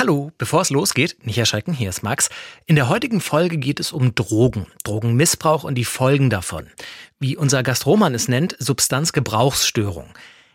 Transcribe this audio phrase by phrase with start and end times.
[0.00, 2.30] Hallo, bevor es losgeht, nicht erschrecken, hier ist Max.
[2.64, 6.68] In der heutigen Folge geht es um Drogen, Drogenmissbrauch und die Folgen davon.
[7.18, 10.06] Wie unser Gastroman es nennt, Substanzgebrauchsstörung.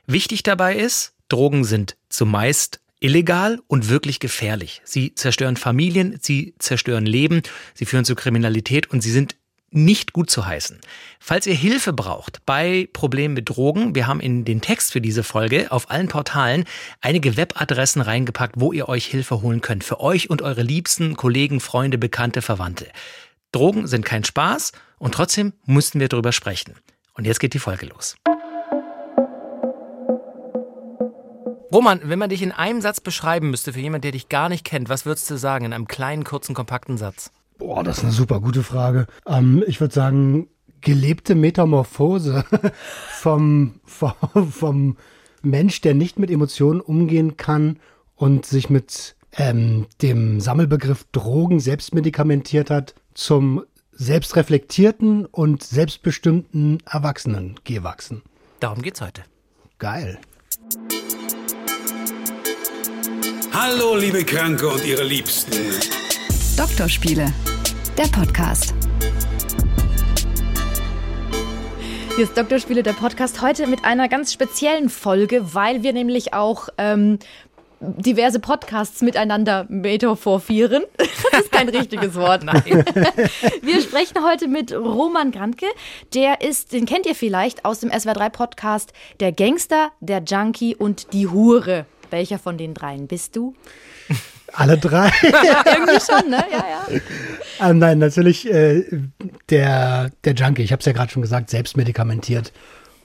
[0.07, 4.81] Wichtig dabei ist, Drogen sind zumeist illegal und wirklich gefährlich.
[4.83, 7.43] Sie zerstören Familien, sie zerstören Leben,
[7.75, 9.35] sie führen zu Kriminalität und sie sind
[9.71, 10.79] nicht gut zu heißen.
[11.19, 15.23] Falls ihr Hilfe braucht bei Problemen mit Drogen, wir haben in den Text für diese
[15.23, 16.65] Folge auf allen Portalen
[17.01, 19.83] einige Webadressen reingepackt, wo ihr euch Hilfe holen könnt.
[19.83, 22.87] Für euch und eure Liebsten, Kollegen, Freunde, Bekannte, Verwandte.
[23.51, 26.75] Drogen sind kein Spaß und trotzdem mussten wir darüber sprechen.
[27.13, 28.15] Und jetzt geht die Folge los.
[31.71, 34.63] Roman, wenn man dich in einem Satz beschreiben müsste für jemanden, der dich gar nicht
[34.63, 37.31] kennt, was würdest du sagen in einem kleinen, kurzen, kompakten Satz?
[37.57, 39.07] Boah, das ist eine super gute Frage.
[39.25, 40.47] Ähm, ich würde sagen,
[40.81, 42.43] gelebte Metamorphose
[43.09, 44.15] vom, vom,
[44.51, 44.97] vom
[45.41, 47.79] Mensch, der nicht mit Emotionen umgehen kann
[48.15, 58.21] und sich mit ähm, dem Sammelbegriff Drogen selbstmedikamentiert hat, zum selbstreflektierten und selbstbestimmten Erwachsenen gewachsen.
[58.59, 59.23] Darum geht's heute.
[59.79, 60.19] Geil.
[63.53, 66.04] Hallo, liebe Kranke und ihre Liebsten.
[66.57, 67.33] Doktorspiele,
[67.97, 68.73] der Podcast.
[72.15, 76.69] Hier ist Doktorspiele, der Podcast, heute mit einer ganz speziellen Folge, weil wir nämlich auch
[76.77, 77.19] ähm,
[77.81, 80.83] diverse Podcasts miteinander metaphorieren.
[81.31, 82.45] Das ist kein richtiges Wort.
[82.45, 82.63] Nein.
[83.61, 85.65] Wir sprechen heute mit Roman Grantke.
[86.13, 91.11] Der ist, den kennt ihr vielleicht aus dem SWR3 Podcast, der Gangster, der Junkie und
[91.11, 91.85] die Hure.
[92.11, 93.53] Welcher von den dreien bist du?
[94.55, 95.11] Alle drei.
[95.21, 96.43] Ja, irgendwie schon, ne?
[96.51, 96.65] Ja,
[97.59, 97.69] ja.
[97.69, 98.85] ähm, nein, natürlich äh,
[99.49, 100.63] der, der Junkie.
[100.63, 102.53] Ich habe es ja gerade schon gesagt, selbstmedikamentiert.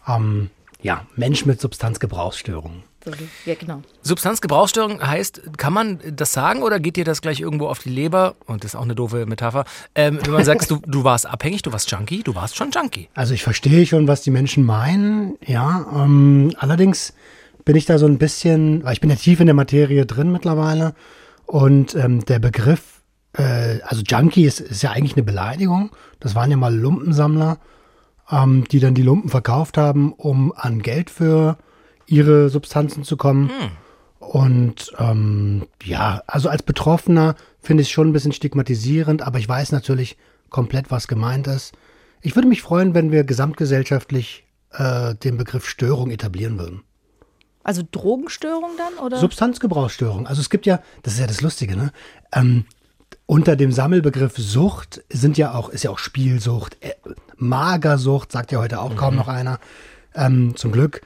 [0.07, 0.51] Ähm,
[0.83, 2.85] ja, Mensch mit Substanzgebrauchsstörungen.
[3.05, 3.13] So,
[3.47, 3.83] ja, genau.
[4.03, 8.35] Substanzgebrauchsstörung heißt, kann man das sagen oder geht dir das gleich irgendwo auf die Leber?
[8.47, 9.65] Und das ist auch eine doofe Metapher.
[9.95, 13.09] Ähm, wenn man sagt, du, du warst abhängig, du warst Junkie, du warst schon Junkie.
[13.15, 15.87] Also ich verstehe schon, was die Menschen meinen, ja.
[15.95, 17.15] Ähm, allerdings
[17.65, 20.31] bin ich da so ein bisschen, weil ich bin ja tief in der Materie drin
[20.31, 20.95] mittlerweile
[21.51, 23.03] und ähm, der Begriff,
[23.33, 25.91] äh, also Junkie ist, ist ja eigentlich eine Beleidigung.
[26.21, 27.59] Das waren ja mal Lumpensammler,
[28.31, 31.59] ähm, die dann die Lumpen verkauft haben, um an Geld für
[32.07, 33.51] ihre Substanzen zu kommen.
[34.21, 39.49] Und ähm, ja, also als Betroffener finde ich es schon ein bisschen stigmatisierend, aber ich
[39.49, 40.17] weiß natürlich
[40.51, 41.73] komplett, was gemeint ist.
[42.21, 46.85] Ich würde mich freuen, wenn wir gesamtgesellschaftlich äh, den Begriff Störung etablieren würden.
[47.63, 49.19] Also Drogenstörung dann, oder?
[49.19, 50.27] Substanzgebrauchsstörung.
[50.27, 51.93] Also es gibt ja, das ist ja das Lustige, ne?
[52.33, 52.65] Ähm,
[53.27, 56.95] unter dem Sammelbegriff Sucht sind ja auch, ist ja auch Spielsucht, äh,
[57.37, 59.61] Magersucht, sagt ja heute auch kaum noch einer,
[60.15, 61.03] ähm, zum Glück.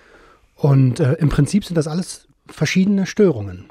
[0.56, 3.66] Und äh, im Prinzip sind das alles verschiedene Störungen.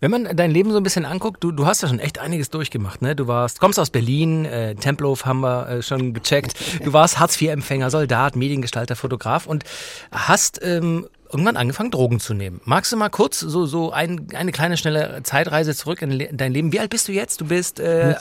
[0.00, 2.50] Wenn man dein Leben so ein bisschen anguckt, du, du hast ja schon echt einiges
[2.50, 3.14] durchgemacht, ne?
[3.14, 6.54] Du warst, kommst aus Berlin, äh, Tempelhof haben wir äh, schon gecheckt.
[6.84, 9.64] Du warst Hartz-IV-Empfänger, Soldat, Mediengestalter, Fotograf und
[10.10, 12.60] hast ähm, irgendwann angefangen, Drogen zu nehmen.
[12.64, 16.72] Magst du mal kurz so, so ein, eine kleine, schnelle Zeitreise zurück in, dein Leben?
[16.72, 17.40] Wie alt bist du jetzt?
[17.40, 18.14] Du bist äh,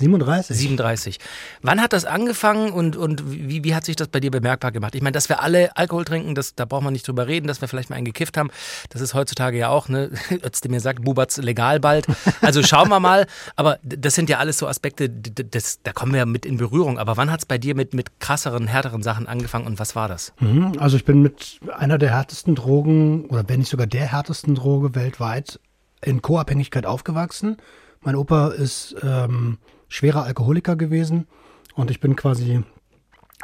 [0.00, 0.56] 37.
[0.56, 1.18] 37.
[1.62, 4.94] Wann hat das angefangen und, und wie, wie hat sich das bei dir bemerkbar gemacht?
[4.94, 7.60] Ich meine, dass wir alle Alkohol trinken, das, da braucht man nicht drüber reden, dass
[7.60, 8.50] wir vielleicht mal einen gekifft haben.
[8.88, 10.10] Das ist heutzutage ja auch, ne?
[10.44, 12.06] Özdemir sagt, Bubatz legal bald.
[12.40, 13.26] Also schauen wir mal.
[13.56, 16.98] Aber das sind ja alles so Aspekte, das, da kommen wir mit in Berührung.
[16.98, 20.08] Aber wann hat es bei dir mit, mit krasseren, härteren Sachen angefangen und was war
[20.08, 20.32] das?
[20.40, 24.54] Mhm, Also ich bin mit einer der härtesten Drogen oder wenn nicht sogar der härtesten
[24.54, 25.60] Droge weltweit
[26.02, 27.58] in Co-Abhängigkeit aufgewachsen.
[28.02, 29.58] Mein Opa ist ähm,
[29.90, 31.26] schwerer Alkoholiker gewesen
[31.74, 32.62] und ich bin quasi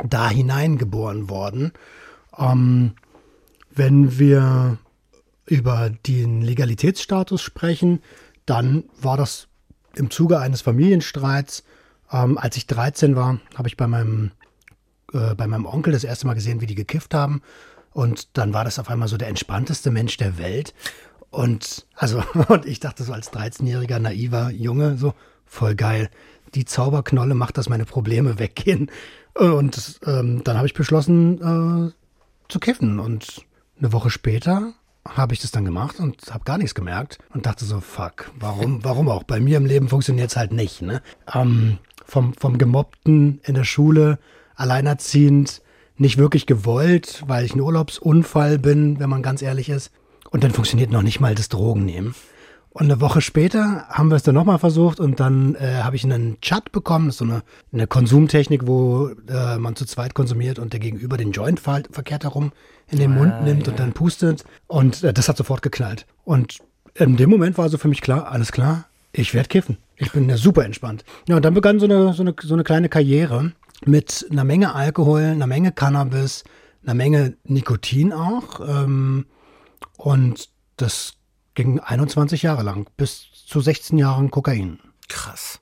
[0.02, 1.72] da hineingeboren worden.
[2.38, 2.92] Ähm,
[3.70, 4.78] wenn wir
[5.44, 8.00] über den Legalitätsstatus sprechen,
[8.46, 9.48] dann war das
[9.94, 11.64] im Zuge eines Familienstreits.
[12.10, 14.30] Ähm, als ich 13 war, habe ich bei meinem
[15.12, 17.42] äh, bei meinem Onkel das erste Mal gesehen, wie die gekifft haben.
[17.92, 20.74] Und dann war das auf einmal so der entspannteste Mensch der Welt.
[21.30, 26.10] Und also, und ich dachte so als 13-jähriger naiver Junge, so voll geil.
[26.56, 28.90] Die Zauberknolle macht, dass meine Probleme weggehen.
[29.34, 32.98] Und ähm, dann habe ich beschlossen äh, zu kiffen.
[32.98, 33.44] Und
[33.78, 34.72] eine Woche später
[35.06, 38.82] habe ich das dann gemacht und habe gar nichts gemerkt und dachte so, fuck, warum,
[38.82, 39.22] warum auch?
[39.22, 40.82] Bei mir im Leben funktioniert es halt nicht.
[40.82, 41.02] Ne?
[41.32, 44.18] Ähm, vom, vom Gemobbten in der Schule,
[44.54, 45.62] alleinerziehend,
[45.98, 49.90] nicht wirklich gewollt, weil ich ein Urlaubsunfall bin, wenn man ganz ehrlich ist.
[50.30, 52.14] Und dann funktioniert noch nicht mal das Drogennehmen.
[52.78, 56.04] Und eine Woche später haben wir es dann nochmal versucht und dann äh, habe ich
[56.04, 57.42] einen Chat bekommen, das ist so eine,
[57.72, 62.24] eine Konsumtechnik, wo äh, man zu zweit konsumiert und der Gegenüber den Joint ver verkehrt
[62.24, 62.52] herum
[62.90, 64.44] in den Mund nimmt und dann pustet.
[64.66, 66.04] Und äh, das hat sofort geknallt.
[66.24, 66.58] Und
[66.92, 69.78] in dem Moment war also für mich klar, alles klar, ich werde kiffen.
[69.96, 71.02] Ich bin ja super entspannt.
[71.30, 73.52] Ja, und dann begann so eine, so eine, so eine kleine Karriere
[73.86, 76.44] mit einer Menge Alkohol, einer Menge Cannabis,
[76.82, 78.60] einer Menge Nikotin auch.
[78.60, 79.24] Ähm,
[79.96, 81.14] und das
[81.56, 84.78] ging 21 Jahre lang, bis zu 16 Jahren Kokain.
[85.08, 85.58] Krass.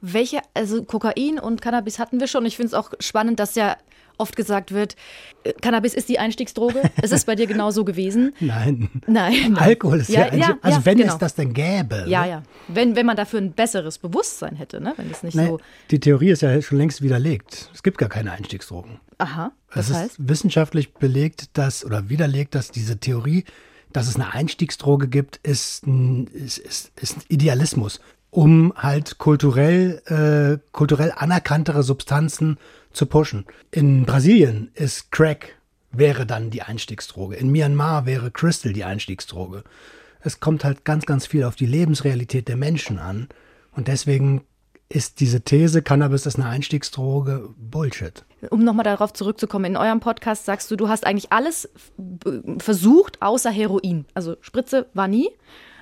[0.00, 2.44] Welche, also Kokain und Cannabis hatten wir schon.
[2.46, 3.76] Ich finde es auch spannend, dass ja
[4.18, 4.96] oft gesagt wird,
[5.44, 6.82] äh, Cannabis ist die Einstiegsdroge.
[7.02, 8.34] Ist es bei dir genauso gewesen?
[8.40, 8.90] Nein.
[9.06, 9.56] Nein.
[9.58, 11.12] Alkohol ist ja, Ja, ja, ja, also ja, wenn genau.
[11.14, 12.04] es das denn gäbe.
[12.06, 12.28] Ja, ne?
[12.30, 12.42] ja.
[12.68, 14.92] Wenn, wenn man dafür ein besseres Bewusstsein hätte, ne?
[14.96, 15.58] wenn es nicht Nee, so.
[15.90, 17.70] die Theorie ist ja schon längst widerlegt.
[17.72, 19.00] Es gibt gar keine Einstiegsdrogen.
[19.18, 20.18] Aha, Es das heißt.
[20.18, 23.44] ist wissenschaftlich belegt, dass oder widerlegt, dass diese Theorie,
[23.92, 28.00] dass es eine Einstiegsdroge gibt, ist ein, ist, ist, ist Idealismus,
[28.30, 32.58] um halt kulturell, äh, kulturell anerkanntere Substanzen
[32.92, 33.46] zu pushen.
[33.70, 35.56] In Brasilien ist Crack
[35.92, 37.36] wäre dann die Einstiegsdroge.
[37.36, 39.64] In Myanmar wäre Crystal die Einstiegsdroge.
[40.20, 43.28] Es kommt halt ganz, ganz viel auf die Lebensrealität der Menschen an.
[43.72, 44.42] Und deswegen
[44.88, 48.24] ist diese These, Cannabis ist eine Einstiegsdroge, Bullshit.
[48.48, 51.68] Um nochmal darauf zurückzukommen, in eurem Podcast sagst du, du hast eigentlich alles
[52.58, 54.06] versucht, außer Heroin.
[54.14, 55.28] Also Spritze war nie,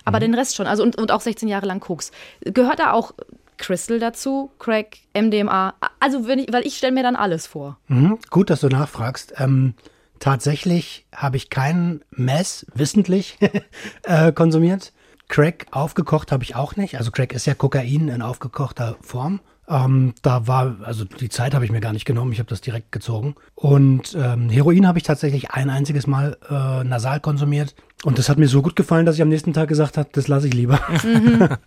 [0.05, 0.66] aber den Rest schon.
[0.66, 2.10] Also und, und auch 16 Jahre lang Koks.
[2.40, 3.12] Gehört da auch
[3.58, 5.75] Crystal dazu, Crack, MDMA?
[6.00, 7.78] Also wenn ich, weil ich stelle mir dann alles vor.
[7.88, 9.34] Mhm, gut, dass du nachfragst.
[9.37, 9.75] Ähm,
[10.19, 13.38] tatsächlich habe ich keinen Mess wissentlich
[14.04, 14.93] äh, konsumiert.
[15.28, 16.96] Crack aufgekocht habe ich auch nicht.
[16.96, 19.40] Also Crack ist ja Kokain in aufgekochter Form.
[19.69, 22.61] Ähm, da war, also die Zeit habe ich mir gar nicht genommen, ich habe das
[22.61, 23.35] direkt gezogen.
[23.55, 27.75] Und ähm, Heroin habe ich tatsächlich ein einziges Mal äh, nasal konsumiert.
[28.05, 30.29] Und das hat mir so gut gefallen, dass ich am nächsten Tag gesagt habe, das
[30.29, 30.81] lasse ich lieber.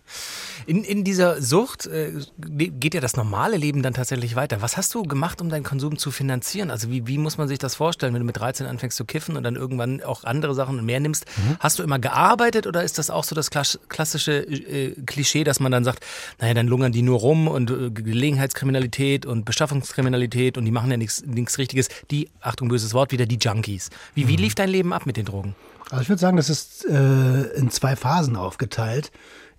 [0.66, 4.62] In, in dieser Sucht äh, geht ja das normale Leben dann tatsächlich weiter.
[4.62, 6.70] Was hast du gemacht, um deinen Konsum zu finanzieren?
[6.70, 9.36] Also wie, wie muss man sich das vorstellen, wenn du mit 13 anfängst zu kiffen
[9.36, 11.24] und dann irgendwann auch andere Sachen und mehr nimmst?
[11.60, 15.60] Hast du immer gearbeitet oder ist das auch so das klass- klassische äh, Klischee, dass
[15.60, 16.04] man dann sagt,
[16.40, 20.96] naja, dann lungern die nur rum und äh, Gelegenheitskriminalität und Beschaffungskriminalität und die machen ja
[20.96, 21.22] nichts
[21.58, 21.88] Richtiges.
[22.10, 23.90] Die, Achtung, böses Wort, wieder die Junkies.
[24.14, 25.54] Wie, wie lief dein Leben ab mit den Drogen?
[25.90, 29.10] Also ich würde sagen, das ist äh, in zwei Phasen aufgeteilt.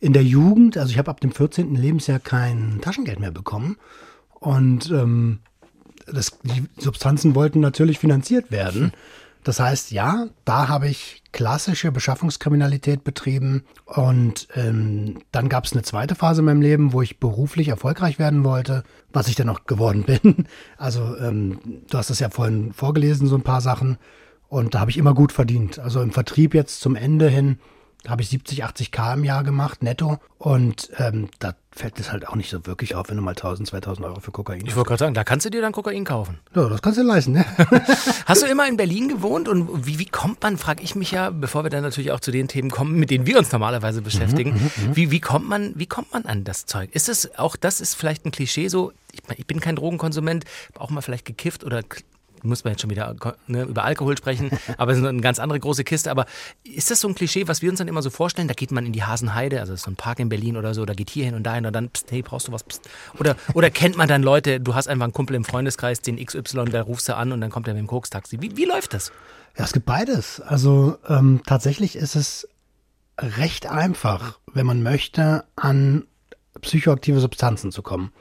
[0.03, 1.75] In der Jugend, also ich habe ab dem 14.
[1.75, 3.77] Lebensjahr kein Taschengeld mehr bekommen.
[4.33, 5.39] Und ähm,
[6.05, 8.91] das, die Substanzen wollten natürlich finanziert werden.
[9.45, 13.63] Das heißt, ja, da habe ich klassische Beschaffungskriminalität betrieben.
[13.85, 18.19] Und ähm, dann gab es eine zweite Phase in meinem Leben, wo ich beruflich erfolgreich
[18.19, 18.83] werden wollte,
[19.13, 20.47] was ich dann auch geworden bin.
[20.77, 21.59] Also ähm,
[21.89, 23.97] du hast es ja vorhin vorgelesen, so ein paar Sachen.
[24.49, 25.79] Und da habe ich immer gut verdient.
[25.79, 27.57] Also im Vertrieb jetzt zum Ende hin
[28.07, 30.19] habe ich 70, 80 K im Jahr gemacht, netto.
[30.37, 33.69] Und ähm, da fällt es halt auch nicht so wirklich auf, wenn du mal 1000,
[33.69, 36.39] 2000 Euro für Kokain Ich wollte gerade sagen, da kannst du dir dann Kokain kaufen.
[36.53, 37.45] Ja, das kannst du leisten, ne?
[38.25, 41.29] Hast du immer in Berlin gewohnt und wie, wie kommt man, frage ich mich ja,
[41.29, 44.71] bevor wir dann natürlich auch zu den Themen kommen, mit denen wir uns normalerweise beschäftigen,
[44.93, 46.89] wie, wie, kommt man, wie kommt man an das Zeug?
[46.93, 50.45] Ist es, auch das ist vielleicht ein Klischee so, ich, ich bin kein Drogenkonsument,
[50.77, 51.81] auch mal vielleicht gekifft oder
[52.43, 53.15] muss man jetzt schon wieder
[53.47, 56.11] ne, über Alkohol sprechen, aber es ist eine ganz andere große Kiste.
[56.11, 56.25] Aber
[56.63, 58.47] ist das so ein Klischee, was wir uns dann immer so vorstellen?
[58.47, 60.95] Da geht man in die Hasenheide, also so ein Park in Berlin oder so, oder
[60.95, 62.63] geht hier hin und dahin und dann, pst, hey, brauchst du was?
[62.63, 62.89] Pst.
[63.19, 66.65] Oder, oder kennt man dann Leute, du hast einfach einen Kumpel im Freundeskreis, den XY,
[66.65, 68.41] da rufst du an und dann kommt er mit dem Kokstaxi.
[68.41, 69.11] Wie, wie läuft das?
[69.57, 70.41] Ja, es gibt beides.
[70.41, 72.47] Also ähm, tatsächlich ist es
[73.19, 76.05] recht einfach, wenn man möchte, an
[76.61, 78.11] psychoaktive Substanzen zu kommen.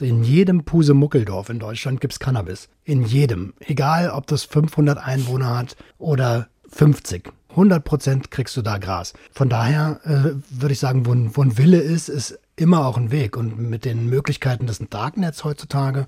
[0.00, 2.68] In jedem Pusemuckeldorf in Deutschland gibt's Cannabis.
[2.84, 3.52] In jedem.
[3.60, 7.30] Egal, ob das 500 Einwohner hat oder 50.
[7.50, 9.12] 100 Prozent kriegst du da Gras.
[9.32, 12.96] Von daher äh, würde ich sagen, wo ein, wo ein Wille ist, ist immer auch
[12.96, 13.36] ein Weg.
[13.36, 16.06] Und mit den Möglichkeiten des Darknets heutzutage,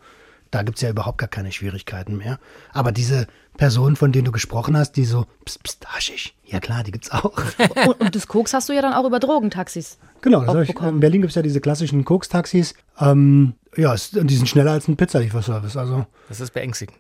[0.51, 2.39] da gibt's ja überhaupt gar keine Schwierigkeiten mehr.
[2.73, 3.27] Aber diese
[3.59, 7.11] Personen, von denen du gesprochen hast, die so, pst, pst, Haschisch, ja klar, die gibt's
[7.11, 7.33] auch.
[7.87, 9.99] Und, und das Koks hast du ja dann auch über Drogentaxis.
[10.21, 12.75] Genau, das ich, in Berlin gibt's ja diese klassischen Koks-Taxis.
[12.99, 15.77] Ähm, ja, es- und die sind schneller als ein Pizzalieferservice.
[15.77, 16.97] Also Das ist beängstigend.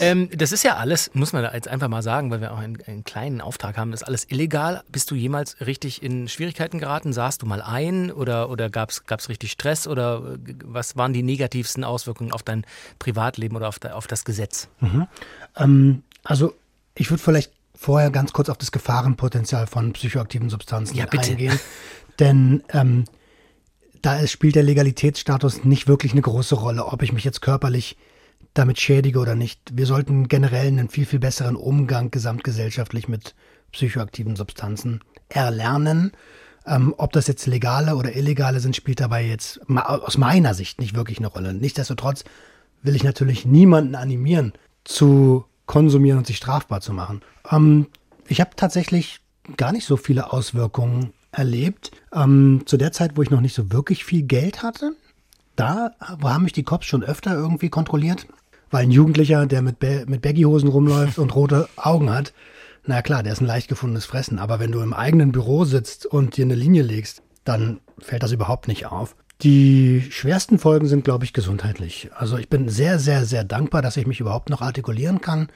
[0.00, 2.58] ähm, das ist ja alles, muss man da jetzt einfach mal sagen, weil wir auch
[2.58, 4.82] einen, einen kleinen Auftrag haben, das ist alles illegal.
[4.90, 7.12] Bist du jemals richtig in Schwierigkeiten geraten?
[7.12, 11.22] Saßt du mal ein oder, oder gab es richtig Stress oder äh, was waren die
[11.22, 12.64] negativsten Auswirkungen auf dein
[12.98, 14.68] Privatleben oder auf, de, auf das Gesetz?
[15.56, 16.54] Ähm, also
[16.94, 21.58] ich würde vielleicht vorher ganz kurz auf das Gefahrenpotenzial von psychoaktiven Substanzen Ja, eingehen.
[22.18, 23.06] Denn ähm,
[24.02, 27.96] da spielt der Legalitätsstatus nicht wirklich eine große Rolle, ob ich mich jetzt körperlich
[28.52, 29.60] damit schädige oder nicht.
[29.72, 33.34] Wir sollten generell einen viel, viel besseren Umgang gesamtgesellschaftlich mit
[33.72, 36.12] psychoaktiven Substanzen erlernen.
[36.66, 40.94] Ähm, ob das jetzt legale oder illegale sind, spielt dabei jetzt aus meiner Sicht nicht
[40.94, 41.54] wirklich eine Rolle.
[41.54, 42.24] Nichtsdestotrotz
[42.82, 44.52] will ich natürlich niemanden animieren,
[44.84, 47.22] zu konsumieren und sich strafbar zu machen.
[47.48, 47.86] Ähm,
[48.26, 49.20] ich habe tatsächlich
[49.56, 51.92] gar nicht so viele Auswirkungen erlebt.
[52.12, 54.96] Ähm, zu der Zeit, wo ich noch nicht so wirklich viel Geld hatte,
[55.54, 58.26] da haben mich die Cops schon öfter irgendwie kontrolliert.
[58.72, 62.32] Weil ein Jugendlicher, der mit, Be mit Baggyhosen rumläuft und rote Augen hat,
[62.84, 64.40] na klar, der ist ein leicht gefundenes Fressen.
[64.40, 68.32] Aber wenn du im eigenen Büro sitzt und dir eine Linie legst, dann fällt das
[68.32, 69.14] überhaupt nicht auf.
[69.42, 72.10] Die schwersten Folgen sind, glaube ich, gesundheitlich.
[72.14, 75.48] Also ich bin sehr, sehr, sehr dankbar, dass ich mich überhaupt noch artikulieren kann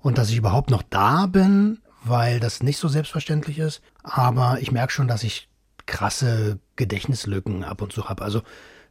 [0.00, 3.80] und dass ich überhaupt noch da bin, weil das nicht so selbstverständlich ist.
[4.02, 5.48] Aber ich merke schon, dass ich
[5.86, 8.24] krasse Gedächtnislücken ab und zu habe.
[8.24, 8.42] Also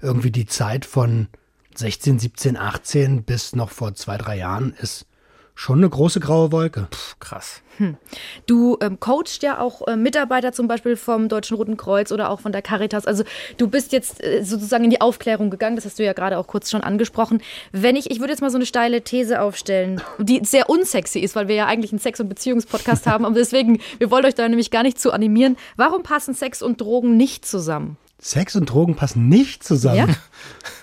[0.01, 1.27] irgendwie die Zeit von
[1.75, 5.07] 16, 17, 18 bis noch vor zwei, drei Jahren ist
[5.55, 6.87] schon eine große graue Wolke.
[7.19, 7.63] Krass.
[8.45, 12.39] Du ähm, coachst ja auch äh, Mitarbeiter zum Beispiel vom Deutschen Roten Kreuz oder auch
[12.39, 13.07] von der Caritas.
[13.07, 13.23] Also
[13.57, 16.45] du bist jetzt äh, sozusagen in die Aufklärung gegangen, das hast du ja gerade auch
[16.45, 17.41] kurz schon angesprochen.
[17.71, 21.35] Wenn ich, ich würde jetzt mal so eine steile These aufstellen, die sehr unsexy ist,
[21.35, 23.25] weil wir ja eigentlich einen Sex- und Beziehungspodcast haben.
[23.25, 25.57] Und deswegen, wir wollen euch da nämlich gar nicht zu animieren.
[25.75, 27.97] Warum passen Sex und Drogen nicht zusammen?
[28.19, 29.97] Sex und Drogen passen nicht zusammen.
[29.97, 30.07] Ja?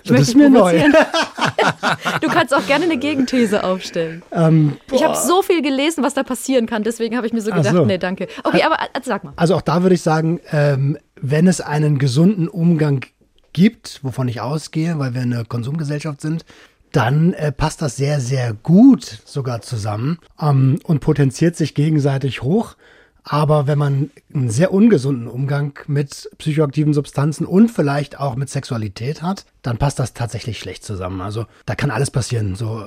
[0.07, 0.83] Ich das ist mir neu.
[2.21, 4.23] Du kannst auch gerne eine Gegenthese aufstellen.
[4.33, 7.51] Ähm, Ich habe so viel gelesen, was da passieren kann, deswegen habe ich mir so
[7.51, 7.87] Ach gedacht, so.
[7.87, 8.29] nee, danke.
[8.43, 9.33] Okay, aber äh, sag mal.
[9.37, 13.07] Also auch da würde ich sagen, ähm, wenn es einen gesunden Umgang
[13.55, 16.45] gibt, wovon ich ausgehe, weil wir eine Konsumgesellschaft sind,
[16.93, 22.77] dann äh, passt das sehr, sehr gut sogar zusammen ähm, und potenziert sich gegenseitig hoch.
[23.25, 29.23] Aber wenn man einen sehr ungesunden Umgang mit psychoaktiven Substanzen und vielleicht auch mit Sexualität
[29.23, 31.23] hat, dann passt das tatsächlich schlecht zusammen.
[31.23, 32.55] Also da kann alles passieren.
[32.55, 32.85] So,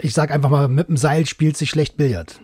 [0.00, 2.40] ich sag einfach mal, mit dem Seil spielt sich schlecht Billard.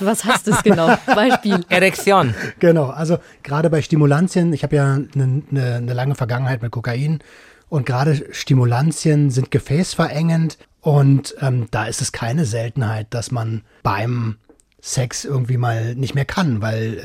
[0.00, 0.96] Was heißt das genau?
[1.06, 1.64] Beispiel.
[1.68, 2.34] Erektion.
[2.58, 7.20] Genau, also gerade bei Stimulantien, ich habe ja eine ne, ne lange Vergangenheit mit Kokain
[7.68, 14.36] und gerade Stimulantien sind gefäßverengend und ähm, da ist es keine Seltenheit, dass man beim
[14.86, 16.98] Sex irgendwie mal nicht mehr kann, weil,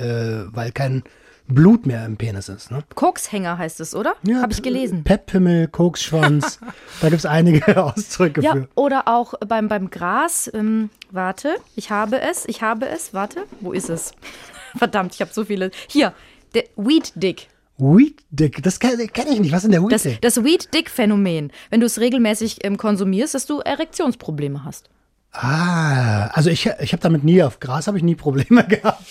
[0.52, 1.04] äh, weil kein
[1.48, 2.72] Blut mehr im Penis ist.
[2.72, 2.84] Ne?
[2.94, 4.16] Kokshänger heißt es, oder?
[4.42, 5.04] Habe ich gelesen.
[5.06, 6.60] Pepphimmel, Koksschwanz,
[7.02, 8.68] da gibt's einige Ausdrücke Ja, für.
[8.76, 10.52] oder auch beim, beim Gras.
[10.54, 13.14] Ähm, warte, ich habe es, ich habe es.
[13.14, 14.12] Warte, wo ist es?
[14.78, 15.72] Verdammt, ich habe so viele.
[15.88, 16.14] Hier,
[16.54, 17.48] der Weed Dick.
[17.78, 19.52] Weed Dick, das kenne kenn ich nicht.
[19.54, 20.22] Was ist denn der Weed Das, Dick?
[20.22, 21.52] das Weed Dick Phänomen.
[21.70, 24.90] Wenn du es regelmäßig ähm, konsumierst, dass du Erektionsprobleme hast.
[25.32, 29.04] Ah, also ich, ich habe damit nie, auf Gras habe ich nie Probleme gehabt.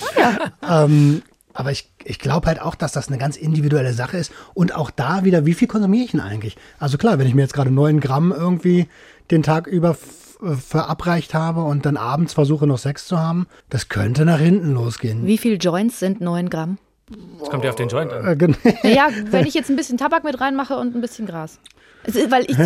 [0.68, 1.22] ähm,
[1.54, 4.32] aber ich, ich glaube halt auch, dass das eine ganz individuelle Sache ist.
[4.54, 6.56] Und auch da wieder, wie viel konsumiere ich denn eigentlich?
[6.78, 8.88] Also klar, wenn ich mir jetzt gerade 9 Gramm irgendwie
[9.30, 9.96] den Tag über
[10.42, 14.72] äh, verabreicht habe und dann abends versuche noch Sex zu haben, das könnte nach hinten
[14.74, 15.26] losgehen.
[15.26, 16.78] Wie viel Joints sind 9 Gramm?
[17.40, 18.38] Das kommt ja auf den Joint an.
[18.40, 21.58] Äh, Naja, wenn ich jetzt ein bisschen Tabak mit reinmache und ein bisschen Gras.
[22.04, 22.56] Ist- Weil ich,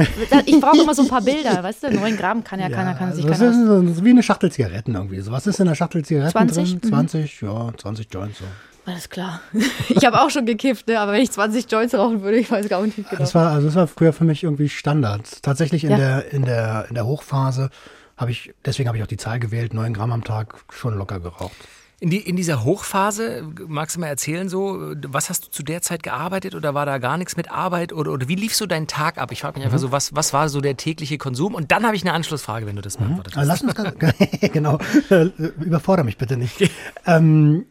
[0.46, 1.90] ich brauche immer so ein paar Bilder, weißt du?
[1.94, 3.50] 9 Gramm kann ja, keiner, kann sich das keiner.
[3.50, 5.20] ist so- so wie eine Schachtel Zigaretten irgendwie.
[5.20, 6.80] So, was ist in der Schachtel Zigaretten 20?
[6.80, 6.90] drin?
[6.90, 8.44] 20, ja, 20 Joints so.
[8.84, 9.40] Alles klar.
[9.88, 10.98] Ich habe auch schon gekifft, ne?
[11.00, 13.16] aber wenn ich 20 Joints rauchen würde, ich weiß gar nicht genau.
[13.18, 15.42] Das war, also das war früher für mich irgendwie Standard.
[15.42, 15.96] Tatsächlich in Ja.
[15.96, 17.70] der, in der, in der Hochphase
[18.16, 21.20] habe ich, deswegen habe ich auch die Zahl gewählt, 9 Gramm am Tag schon locker
[21.20, 21.56] geraucht.
[22.02, 25.82] In, die, in dieser Hochphase, magst du mal erzählen so, was hast du zu der
[25.82, 28.88] Zeit gearbeitet oder war da gar nichts mit Arbeit oder, oder wie lief so dein
[28.88, 29.30] Tag ab?
[29.30, 31.54] Ich frage mich einfach so, was, was war so der tägliche Konsum?
[31.54, 33.62] Und dann habe ich eine Anschlussfrage, wenn du das beantwortet Also hast.
[33.62, 34.14] lass uns ganz,
[34.52, 34.78] genau,
[35.10, 35.26] äh,
[35.60, 36.68] überfordere mich bitte nicht.
[37.06, 37.66] ähm,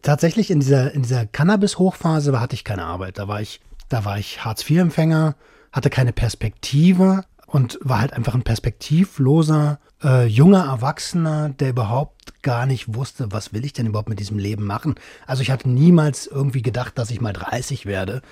[0.00, 3.18] tatsächlich in dieser, in dieser Cannabis-Hochphase hatte ich keine Arbeit.
[3.18, 3.60] Da war ich,
[3.90, 5.36] da war ich Hartz-IV-Empfänger,
[5.72, 12.66] hatte keine Perspektive und war halt einfach ein perspektivloser, äh, junger Erwachsener, der überhaupt gar
[12.66, 14.94] nicht wusste, was will ich denn überhaupt mit diesem Leben machen.
[15.26, 18.22] Also ich hatte niemals irgendwie gedacht, dass ich mal 30 werde.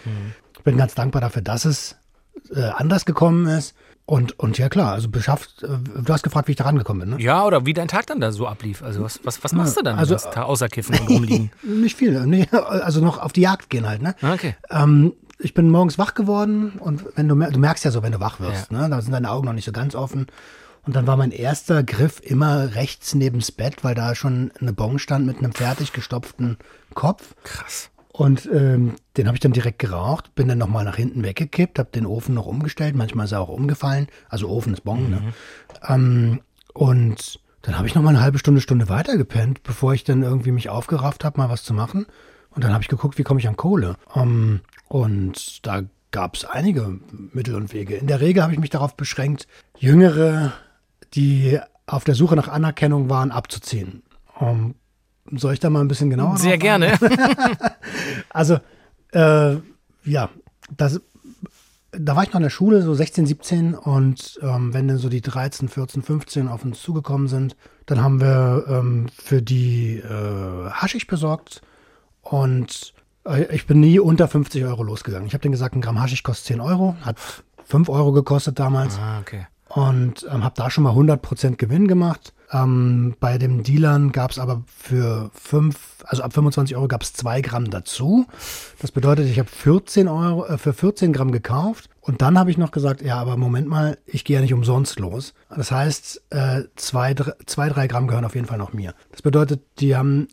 [0.57, 1.97] Ich bin ganz dankbar dafür, dass es
[2.55, 3.75] äh, anders gekommen ist.
[4.09, 5.69] Und, und ja klar, also beschafft, äh,
[6.01, 7.23] du hast gefragt, wie ich da rangekommen bin, ne?
[7.25, 8.85] Ja, oder wie dein Tag dann da so ablief.
[8.85, 11.51] Also was, was, was machst du dann Also, Tag außer Kiffen und rumliegen?
[11.65, 14.15] Nicht viel, nee, also noch auf die Jagd gehen halt, ne?
[14.23, 14.55] Ah, Okay.
[14.71, 18.13] Ähm, ich bin morgens wach geworden und wenn du, mer- du merkst ja so, wenn
[18.13, 18.89] du wach wirst, ne?
[18.89, 20.29] Da sind deine Augen noch nicht so ganz offen.
[20.87, 24.99] Und dann war mein erster Griff immer rechts neben's Bett, weil da schon eine Bon
[24.99, 26.59] stand mit einem fertig gestopften
[26.95, 27.35] Kopf.
[27.43, 27.91] Krass.
[28.13, 31.91] Und ähm, den habe ich dann direkt geraucht, bin dann nochmal nach hinten weggekippt, habe
[31.93, 35.35] den Ofen noch umgestellt, manchmal ist er auch umgefallen, also Ofen ist Bon, ne?
[35.87, 36.41] Ähm,
[36.73, 40.53] und dann habe ich nochmal eine halbe Stunde, Stunde weiter gepennt, bevor ich dann irgendwie
[40.53, 42.07] mich aufgerafft habe, mal was zu machen.
[42.51, 43.97] Und dann habe ich geguckt, wie komme ich an Kohle.
[44.15, 46.99] Ähm, und da gab es einige
[47.33, 47.97] Mittel und Wege.
[47.97, 50.55] In der Regel habe ich mich darauf beschränkt, Jüngere,
[51.17, 54.03] die auf der Suche nach Anerkennung waren, abzuziehen.
[54.41, 54.75] Ähm,
[55.33, 56.99] soll ich da mal ein bisschen genauer Sehr gerne.
[58.31, 58.59] also,
[59.13, 59.57] äh,
[60.05, 60.31] ja,
[60.77, 61.01] das,
[61.93, 65.09] da war ich noch in der Schule, so 16, 17 und ähm, wenn dann so
[65.09, 67.57] die 13, 14, 15 auf uns zugekommen sind,
[67.87, 71.63] dann haben wir ähm, für die äh, Haschisch besorgt
[72.23, 72.95] und
[73.27, 75.27] äh, ich bin nie unter 50 Euro losgegangen.
[75.27, 77.17] Ich habe denen gesagt, ein Gramm Haschisch kostet 10 Euro, hat
[77.65, 79.47] 5 Euro gekostet damals Ah, okay.
[79.69, 82.33] Und ähm, habe da schon mal 100% Gewinn gemacht.
[82.53, 87.13] Ähm, bei den Dealern gab es aber für 5, also ab 25 Euro gab es
[87.15, 88.27] 2 Gramm dazu.
[88.81, 91.91] Das bedeutet, ich habe 14 Euro, äh, für 14 Gramm gekauft.
[92.01, 95.01] Und dann habe ich noch gesagt, ja, aber Moment mal, ich gehe ja nicht umsonst
[95.01, 95.35] los.
[95.51, 98.95] Das heißt, äh, zwei, dr- zwei, drei Gramm gehören auf jeden Fall noch mir.
[99.11, 100.29] Das bedeutet, die haben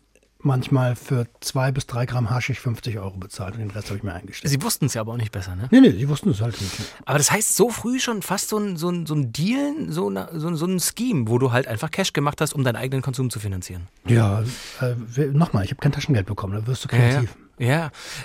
[0.46, 4.04] manchmal für zwei bis drei Gramm Haschisch 50 Euro bezahlt und den Rest habe ich
[4.04, 4.52] mir eingestellt.
[4.52, 5.68] Sie wussten es ja aber auch nicht besser, ne?
[5.72, 6.74] Nee, nee, die wussten es halt nicht.
[7.06, 10.10] Aber das heißt, so früh schon fast so ein, so ein, so ein Deal, so,
[10.10, 13.02] eine, so, so ein Scheme, wo du halt einfach Cash gemacht hast, um deinen eigenen
[13.02, 13.88] Konsum zu finanzieren.
[14.08, 14.44] Ja,
[14.82, 17.14] äh, nochmal, ich habe kein Taschengeld bekommen, da wirst du kreativ.
[17.14, 17.43] Ja, ja.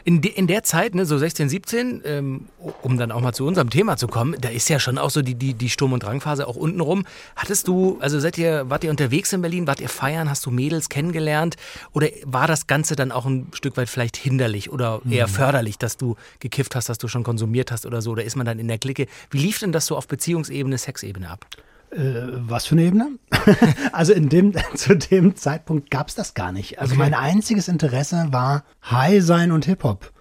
[0.05, 2.47] In, de, in der Zeit, ne, so 16, 17, ähm,
[2.83, 5.21] um dann auch mal zu unserem Thema zu kommen, da ist ja schon auch so
[5.21, 7.05] die, die, die Sturm- und Drangphase auch untenrum.
[7.37, 10.51] Hattest du, also seid ihr, wart ihr unterwegs in Berlin, wart ihr feiern, hast du
[10.51, 11.57] Mädels kennengelernt
[11.93, 15.99] oder war das Ganze dann auch ein Stück weit vielleicht hinderlich oder eher förderlich, dass
[15.99, 18.69] du gekifft hast, dass du schon konsumiert hast oder so, oder ist man dann in
[18.69, 19.07] der Clique?
[19.31, 21.47] Wie lief denn das so auf Beziehungsebene, Sexebene ab?
[21.91, 23.11] Äh, was für eine Ebene?
[23.93, 26.79] also in dem, zu dem Zeitpunkt gab es das gar nicht.
[26.81, 30.13] Also mein einziges Interesse war High sein und Hip-Hop.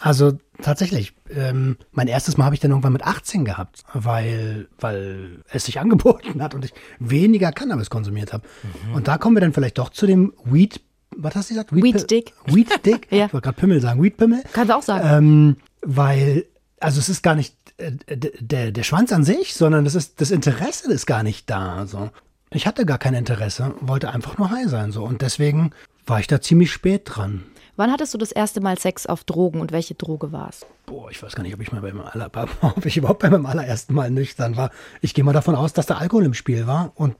[0.00, 5.42] Also tatsächlich, ähm, mein erstes Mal habe ich dann irgendwann mit 18 gehabt, weil, weil
[5.50, 8.46] es sich angeboten hat und ich weniger Cannabis konsumiert habe.
[8.92, 10.80] Und da kommen wir dann vielleicht doch zu dem Weed,
[11.16, 11.74] was hast du gesagt?
[11.74, 12.32] Weed Pi- Dick.
[12.46, 13.06] Weed Dick?
[13.10, 13.26] Ja.
[13.26, 14.42] Ich wollte gerade Pimmel sagen, Weed Pimmel.
[14.52, 15.08] Kannst du auch sagen.
[15.08, 16.46] Ähm, weil,
[16.80, 20.92] also es ist gar nicht der, der Schwanz an sich, sondern das ist das Interesse
[20.92, 21.86] ist gar nicht da.
[21.86, 22.10] So.
[22.50, 24.92] Ich hatte gar kein Interesse, wollte einfach nur high sein.
[24.92, 25.04] So.
[25.04, 25.70] Und deswegen
[26.06, 27.44] war ich da ziemlich spät dran.
[27.76, 30.66] Wann hattest du das erste Mal Sex auf Drogen und welche Droge war es?
[30.86, 32.28] Boah, ich weiß gar nicht, ob ich mal beim aller,
[32.62, 34.70] ob ich überhaupt bei meinem allerersten Mal nüchtern war.
[35.00, 37.14] Ich gehe mal davon aus, dass da Alkohol im Spiel war und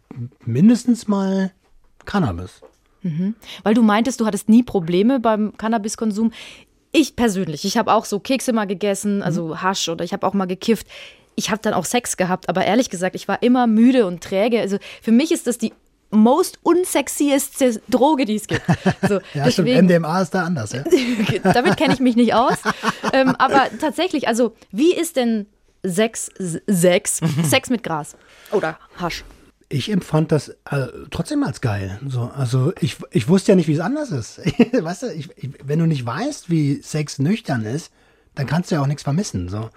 [0.44, 1.52] mindestens mal
[2.04, 2.62] Cannabis.
[3.62, 6.32] Weil du meintest, du hattest nie Probleme beim Cannabiskonsum.
[7.00, 10.34] Ich persönlich, ich habe auch so Kekse mal gegessen, also Hasch oder ich habe auch
[10.34, 10.88] mal gekifft.
[11.36, 14.60] Ich habe dann auch Sex gehabt, aber ehrlich gesagt, ich war immer müde und träge.
[14.60, 15.72] Also für mich ist das die
[16.10, 18.62] most unsexieste Droge, die es gibt.
[19.08, 19.68] So, Ja, stimmt.
[19.82, 20.82] MDMA ist da anders, ja?
[21.44, 22.56] damit kenne ich mich nicht aus.
[23.12, 25.46] ähm, aber tatsächlich, also wie ist denn
[25.84, 26.32] Sex,
[26.66, 28.16] Sex, Sex mit Gras
[28.50, 29.22] oder Hasch?
[29.68, 32.00] Ich empfand das äh, trotzdem als geil.
[32.06, 34.38] So, also ich, ich wusste ja nicht, wie es anders ist.
[34.72, 37.92] weißt du, ich, ich, wenn du nicht weißt, wie Sex nüchtern ist,
[38.34, 39.48] dann kannst du ja auch nichts vermissen.
[39.48, 39.68] So.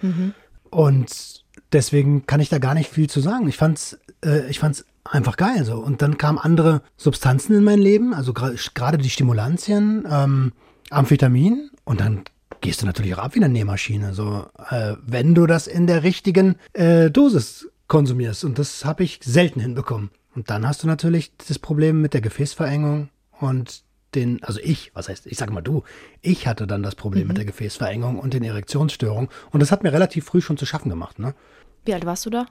[0.70, 3.48] Und deswegen kann ich da gar nicht viel zu sagen.
[3.48, 5.66] Ich fand's, äh, ich fand's einfach geil.
[5.66, 5.76] So.
[5.78, 10.54] Und dann kamen andere Substanzen in mein Leben, also gra- gerade die Stimulantien, ähm,
[10.90, 12.24] Amphetamin und dann
[12.62, 16.04] gehst du natürlich auch ab wie eine Nähmaschine, so äh, wenn du das in der
[16.04, 18.46] richtigen äh, Dosis konsumierst.
[18.46, 20.12] Und das habe ich selten hinbekommen.
[20.34, 23.84] Und dann hast du natürlich das Problem mit der Gefäßverengung und
[24.16, 25.84] den, also ich, was heißt, ich sage mal du,
[26.22, 29.30] ich hatte dann das Problem mit der Gefäßverengung und den Erektionsstörungen.
[29.52, 31.36] Und das hat mir relativ früh schon zu schaffen gemacht, ne?
[31.84, 32.46] Wie alt warst du da?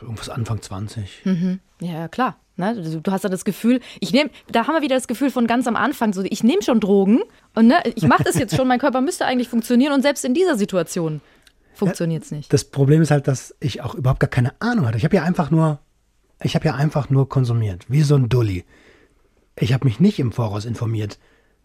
[0.00, 1.22] Irgendwas Anfang 20.
[1.80, 2.36] Ja, ja, klar.
[2.56, 2.74] Ne?
[2.74, 5.46] Du, du hast ja das Gefühl, ich nehme, da haben wir wieder das Gefühl von
[5.46, 7.20] ganz am Anfang, so ich nehme schon Drogen
[7.54, 10.34] und ne, ich mache das jetzt schon, mein Körper müsste eigentlich funktionieren und selbst in
[10.34, 11.20] dieser Situation
[11.74, 12.52] funktioniert es nicht.
[12.52, 14.98] Das Problem ist halt, dass ich auch überhaupt gar keine Ahnung hatte.
[14.98, 15.80] Ich habe ja einfach nur,
[16.42, 18.64] ich habe ja einfach nur konsumiert, wie so ein Dulli.
[19.56, 21.18] Ich habe mich nicht im Voraus informiert,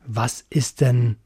[0.06, 1.18] was ist denn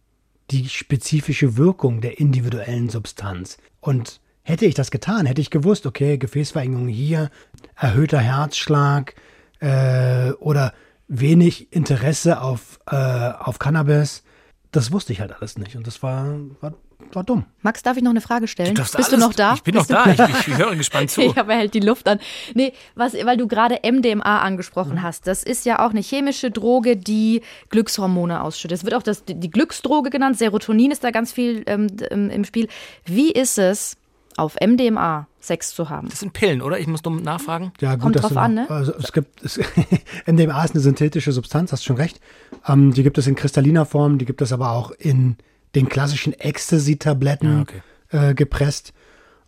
[0.52, 3.58] die spezifische Wirkung der individuellen Substanz.
[3.80, 7.30] Und hätte ich das getan, hätte ich gewusst, okay, Gefäßverengung hier,
[7.76, 9.16] erhöhter Herzschlag
[9.60, 10.74] äh, oder
[11.08, 14.24] wenig Interesse auf, äh, auf Cannabis,
[14.72, 15.76] das wusste ich halt alles nicht.
[15.76, 16.74] Und das war, war,
[17.14, 17.46] war dumm.
[17.62, 18.76] Max, darf ich noch eine Frage stellen?
[18.76, 19.54] darfst Bist du alles- noch da?
[19.56, 20.28] Ich bin noch Bist du- da.
[20.42, 21.22] Ich, ich höre gespannt zu.
[21.38, 22.20] Aber er hält die Luft an.
[22.54, 25.28] Nee, was, weil du gerade MDMA angesprochen hast.
[25.28, 28.78] Das ist ja auch eine chemische Droge, die Glückshormone ausschüttet.
[28.78, 30.38] Es wird auch das, die Glücksdroge genannt.
[30.38, 32.68] Serotonin ist da ganz viel ähm, im, im Spiel.
[33.06, 33.98] Wie ist es,
[34.38, 36.08] auf MDMA Sex zu haben?
[36.10, 36.80] Das sind Pillen, oder?
[36.80, 37.74] Ich muss dumm nachfragen.
[37.82, 38.70] Ja, gut, Kommt dass drauf du, an, ne?
[38.70, 39.60] Also es gibt es,
[40.26, 42.20] MDMA ist eine synthetische Substanz, hast schon recht.
[42.68, 45.36] Ähm, die gibt es in kristalliner Form, die gibt es aber auch in
[45.76, 47.82] den klassischen Ecstasy-Tabletten Ja, okay.
[48.10, 48.94] äh, gepresst.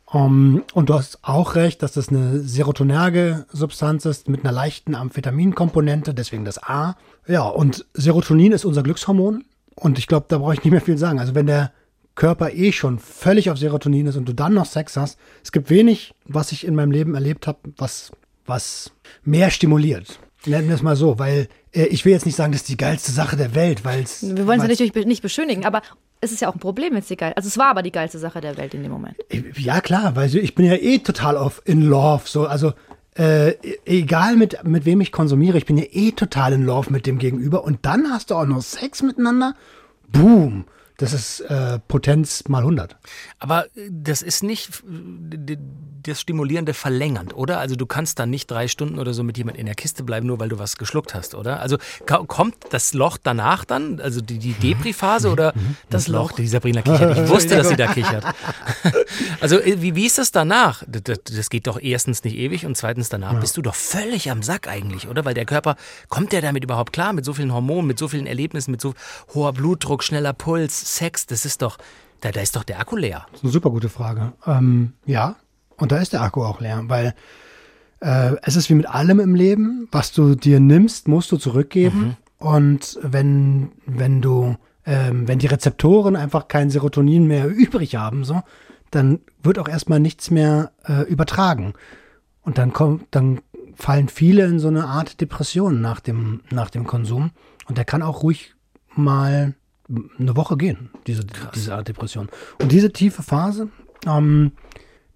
[0.05, 4.93] Um, und du hast auch recht, dass das eine serotonerge Substanz ist mit einer leichten
[4.93, 6.95] Amphetaminkomponente, deswegen das A.
[7.27, 9.43] Ja, und Serotonin ist unser Glückshormon.
[9.75, 11.19] Und ich glaube, da brauche ich nicht mehr viel sagen.
[11.19, 11.71] Also wenn der
[12.13, 15.71] Körper eh schon völlig auf Serotonin ist und du dann noch Sex hast, es gibt
[15.71, 18.11] wenig, was ich in meinem Leben erlebt habe, was,
[18.45, 18.91] was
[19.23, 20.19] mehr stimuliert.
[20.45, 22.77] Nennen wir es mal so, weil äh, ich will jetzt nicht sagen, das ist die
[22.77, 24.21] geilste Sache der Welt, weil es.
[24.21, 25.81] Wir wollen es ja natürlich nicht beschönigen, aber
[26.23, 27.33] es ist ja auch ein Problem, wenn es die geil.
[27.35, 29.15] Also es war aber die geilste Sache der Welt in dem Moment.
[29.57, 32.23] Ja, klar, weil ich bin ja eh total auf in love.
[32.25, 32.73] So, also
[33.15, 33.55] äh,
[33.85, 37.19] egal mit, mit wem ich konsumiere, ich bin ja eh total in love mit dem
[37.19, 37.63] Gegenüber.
[37.63, 39.53] Und dann hast du auch noch Sex miteinander.
[40.11, 40.65] Boom.
[40.97, 42.95] Das ist äh, Potenz mal 100.
[43.39, 44.83] Aber äh, das ist nicht
[46.03, 47.59] das Stimulierende verlängernd, oder?
[47.59, 50.27] Also du kannst dann nicht drei Stunden oder so mit jemand in der Kiste bleiben,
[50.27, 51.61] nur weil du was geschluckt hast, oder?
[51.61, 55.77] Also kommt das Loch danach dann, also die, die Depri-Phase oder mhm.
[55.89, 56.33] das Loch?
[56.33, 57.17] Die Sabrina kichert.
[57.17, 58.25] Ich wusste, dass sie da kichert.
[59.39, 60.83] Also äh, wie, wie ist das danach?
[60.87, 63.39] Das, das geht doch erstens nicht ewig und zweitens danach ja.
[63.39, 65.25] bist du doch völlig am Sack eigentlich, oder?
[65.25, 65.75] Weil der Körper,
[66.09, 67.13] kommt der damit überhaupt klar?
[67.13, 68.93] Mit so vielen Hormonen, mit so vielen Erlebnissen, mit so
[69.33, 71.77] hoher Blutdruck, schneller Puls, Sex, das ist doch,
[72.21, 73.25] da, da ist doch der Akku leer.
[73.31, 74.33] Das ist eine super gute Frage.
[74.45, 75.35] Ähm, ja,
[75.77, 77.13] und da ist der Akku auch leer, weil
[77.99, 81.99] äh, es ist wie mit allem im Leben, was du dir nimmst, musst du zurückgeben.
[81.99, 82.15] Mhm.
[82.37, 88.41] Und wenn, wenn du, ähm, wenn die Rezeptoren einfach kein Serotonin mehr übrig haben, so,
[88.91, 91.73] dann wird auch erstmal nichts mehr äh, übertragen.
[92.41, 93.39] Und dann kommt, dann
[93.75, 97.31] fallen viele in so eine Art Depression nach dem, nach dem Konsum.
[97.67, 98.53] Und der kann auch ruhig
[98.95, 99.55] mal
[100.19, 101.25] eine Woche gehen, diese,
[101.55, 102.29] diese Art Depression.
[102.61, 103.69] Und diese tiefe Phase,
[104.05, 104.51] ähm,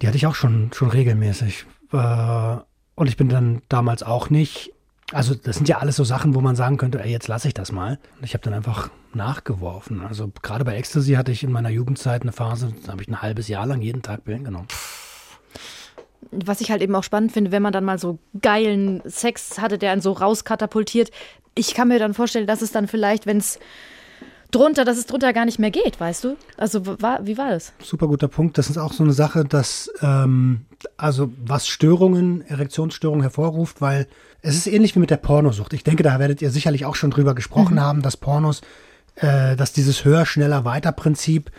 [0.01, 1.65] die hatte ich auch schon, schon regelmäßig.
[1.91, 2.57] Äh,
[2.95, 4.73] und ich bin dann damals auch nicht.
[5.13, 7.53] Also, das sind ja alles so Sachen, wo man sagen könnte, ey, jetzt lasse ich
[7.53, 7.97] das mal.
[8.17, 10.01] Und ich habe dann einfach nachgeworfen.
[10.01, 13.21] Also, gerade bei Ecstasy hatte ich in meiner Jugendzeit eine Phase, da habe ich ein
[13.21, 14.67] halbes Jahr lang jeden Tag Pillen genommen.
[16.31, 19.77] Was ich halt eben auch spannend finde, wenn man dann mal so geilen Sex hatte,
[19.77, 21.11] der einen so rauskatapultiert.
[21.55, 23.59] Ich kann mir dann vorstellen, dass es dann vielleicht, wenn es
[24.51, 26.37] drunter, dass es drunter gar nicht mehr geht, weißt du?
[26.57, 27.73] Also war, wie war das?
[27.83, 28.57] Super guter Punkt.
[28.57, 34.07] Das ist auch so eine Sache, dass ähm, also was Störungen, Erektionsstörungen hervorruft, weil
[34.41, 35.73] es ist ähnlich wie mit der Pornosucht.
[35.73, 37.81] Ich denke, da werdet ihr sicherlich auch schon drüber gesprochen mhm.
[37.81, 38.61] haben, dass Pornos,
[39.15, 41.51] äh, dass dieses höher, schneller, weiter Prinzip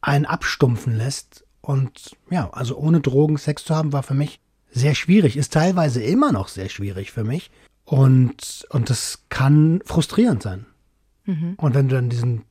[0.00, 1.44] einen abstumpfen lässt.
[1.60, 4.40] Und ja, also ohne Drogen Sex zu haben, war für mich
[4.72, 7.50] sehr schwierig, ist teilweise immer noch sehr schwierig für mich.
[7.84, 10.66] Und, und das kann frustrierend sein.
[11.30, 11.54] Mhm.
[11.56, 12.42] Und wenn du dann diesen,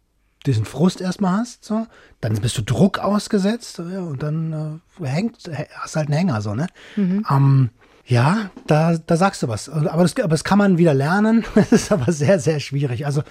[0.45, 1.87] diesen Frust erstmal hast, so,
[2.21, 6.41] dann bist du Druck ausgesetzt so, ja, und dann äh, hängt, hast halt einen Hänger,
[6.41, 6.67] so, ne?
[6.95, 7.25] Mhm.
[7.29, 7.69] Ähm,
[8.05, 9.69] ja, da, da sagst du was.
[9.69, 11.45] Aber das, aber das kann man wieder lernen.
[11.55, 13.05] Das ist aber sehr, sehr schwierig.
[13.05, 13.21] Also,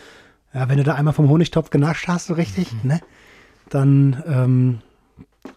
[0.54, 2.90] ja, wenn du da einmal vom Honigtopf genascht hast, so richtig, mhm.
[2.90, 3.00] ne?
[3.70, 4.78] Dann ähm,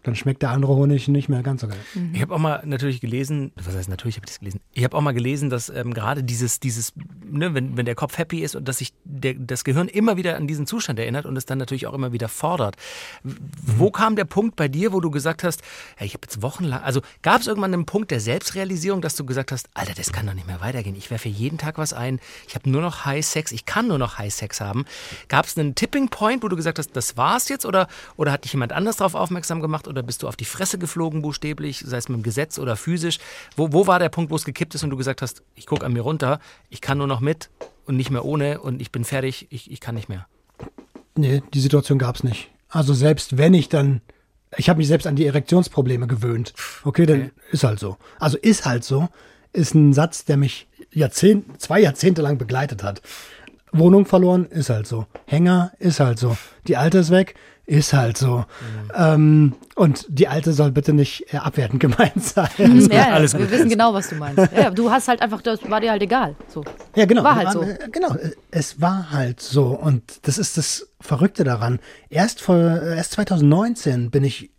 [0.04, 1.78] dann schmeckt der andere Honig nicht mehr ganz so geil.
[1.94, 2.16] Mhm.
[2.16, 4.60] Ich habe auch mal natürlich gelesen, was heißt natürlich, habe ich das gelesen.
[4.74, 8.18] Ich habe auch mal gelesen, dass ähm, gerade dieses, dieses, ne, wenn, wenn der Kopf
[8.18, 11.38] happy ist und dass sich der, das Gehirn immer wieder an diesen Zustand erinnert und
[11.38, 12.76] es dann natürlich auch immer wieder fordert.
[13.24, 13.38] Mhm.
[13.62, 15.62] Wo kam der Punkt bei dir, wo du gesagt hast,
[15.98, 19.26] hey, ich habe jetzt wochenlang, also gab es irgendwann einen Punkt der Selbstrealisierung, dass du
[19.26, 20.96] gesagt hast, Alter, das kann doch nicht mehr weitergehen.
[20.96, 23.98] Ich werfe jeden Tag was ein, ich habe nur noch High Sex, ich kann nur
[23.98, 24.86] noch High Sex haben.
[25.28, 28.46] Gab es einen Tipping Point, wo du gesagt hast, das war's jetzt oder, oder hat
[28.46, 29.81] dich jemand anders darauf aufmerksam gemacht?
[29.88, 33.20] Oder bist du auf die Fresse geflogen, buchstäblich, sei es mit dem Gesetz oder physisch?
[33.56, 35.86] Wo, wo war der Punkt, wo es gekippt ist und du gesagt hast, ich gucke
[35.86, 36.40] an mir runter,
[36.70, 37.50] ich kann nur noch mit
[37.86, 40.28] und nicht mehr ohne und ich bin fertig, ich, ich kann nicht mehr?
[41.16, 42.50] Nee, die Situation gab es nicht.
[42.70, 44.02] Also selbst wenn ich dann,
[44.56, 46.54] ich habe mich selbst an die Erektionsprobleme gewöhnt.
[46.84, 47.32] Okay, dann okay.
[47.52, 47.98] ist halt so.
[48.20, 49.10] Also ist halt so,
[49.54, 53.02] ist ein Satz, der mich Jahrzehnt, zwei Jahrzehnte lang begleitet hat.
[53.74, 55.06] Wohnung verloren, ist halt so.
[55.26, 56.38] Hänger, ist halt so.
[56.68, 58.38] Die Alte ist weg, ist halt so.
[58.38, 58.92] Mhm.
[58.96, 62.50] Ähm, und die Alte soll bitte nicht äh, abwertend gemeint sein.
[62.58, 64.52] Mhm, ja, ja, alles wir wissen genau, was du meinst.
[64.56, 66.36] Ja, du hast halt einfach, das war dir halt egal.
[66.48, 66.64] So.
[66.96, 67.24] Ja, genau.
[67.24, 67.62] War halt so.
[67.62, 68.16] Äh, genau,
[68.52, 69.68] es war halt so.
[69.68, 71.80] Und das ist das Verrückte daran.
[72.10, 74.52] Erst, vor, erst 2019 bin ich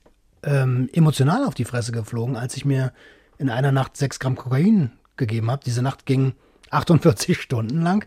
[0.45, 2.93] ähm, emotional auf die Fresse geflogen, als ich mir
[3.39, 5.63] in einer Nacht sechs Gramm Kokain gegeben habe.
[5.65, 6.35] Diese Nacht ging
[6.71, 8.07] 48 Stunden lang.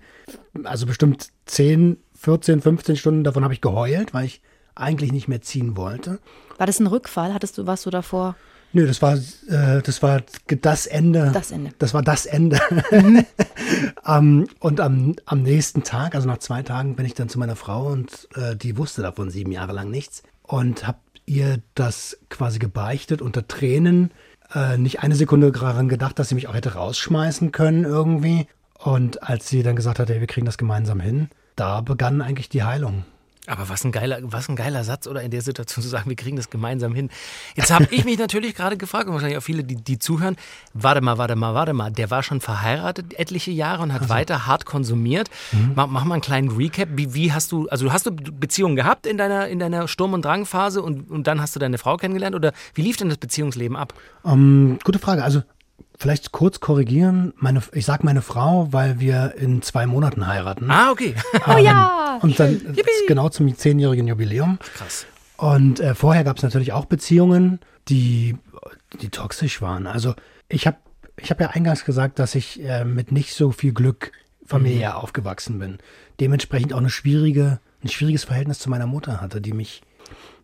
[0.63, 4.41] Also bestimmt 10, 14, 15 Stunden davon habe ich geheult, weil ich
[4.76, 6.20] eigentlich nicht mehr ziehen wollte.
[6.58, 7.34] War das ein Rückfall?
[7.34, 8.36] Hattest du, warst du davor?
[8.74, 11.32] Nö, das war, äh, das war das Ende.
[11.34, 11.72] Das Ende.
[11.80, 12.60] Das war das Ende.
[12.92, 13.26] Mhm.
[14.06, 17.56] um, und am, am nächsten Tag, also nach zwei Tagen, bin ich dann zu meiner
[17.56, 22.60] Frau und äh, die wusste davon sieben Jahre lang nichts und habe ihr das quasi
[22.60, 24.12] gebeichtet unter Tränen.
[24.54, 28.48] Äh, nicht eine Sekunde daran gedacht, dass sie mich auch hätte rausschmeißen können irgendwie.
[28.78, 32.50] Und als sie dann gesagt hat, hey, wir kriegen das gemeinsam hin, da begann eigentlich
[32.50, 33.06] die Heilung.
[33.47, 36.15] Aber was ein geiler, was ein geiler Satz, oder in der Situation zu sagen, wir
[36.15, 37.10] kriegen das gemeinsam hin.
[37.55, 40.36] Jetzt habe ich mich natürlich gerade gefragt, und wahrscheinlich auch viele, die, die zuhören,
[40.73, 44.13] warte mal, warte mal, warte mal, der war schon verheiratet etliche Jahre und hat also.
[44.13, 45.29] weiter hart konsumiert.
[45.51, 45.73] Mhm.
[45.75, 46.89] Mach, mach, mal einen kleinen Recap.
[46.93, 50.25] Wie, wie hast du, also hast du Beziehungen gehabt in deiner, in deiner Sturm- und
[50.25, 52.36] Drangphase und, und dann hast du deine Frau kennengelernt?
[52.36, 53.93] Oder wie lief denn das Beziehungsleben ab?
[54.23, 55.23] Um, ähm, gute Frage.
[55.23, 55.43] Also
[55.97, 57.34] vielleicht kurz korrigieren.
[57.38, 60.69] Meine, ich sag meine Frau, weil wir in zwei Monaten heiraten.
[60.69, 61.15] Ah, okay.
[61.47, 62.19] Oh ja!
[62.21, 64.58] Und dann ist genau zum zehnjährigen Jubiläum.
[64.75, 65.05] Krass.
[65.38, 68.38] Und äh, vorher gab es natürlich auch Beziehungen, die,
[69.01, 69.86] die toxisch waren.
[69.88, 70.15] Also
[70.49, 70.77] ich habe
[71.17, 74.12] ich hab ja eingangs gesagt, dass ich äh, mit nicht so viel Glück
[74.45, 75.77] familiär aufgewachsen bin.
[76.19, 79.81] Dementsprechend auch eine schwierige, ein schwieriges Verhältnis zu meiner Mutter hatte, die mich,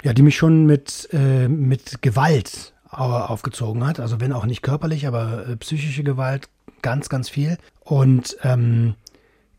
[0.03, 3.99] ja, die mich schon mit, äh, mit Gewalt aufgezogen hat.
[3.99, 6.49] Also wenn auch nicht körperlich, aber äh, psychische Gewalt
[6.81, 7.57] ganz, ganz viel.
[7.81, 8.95] Und ähm,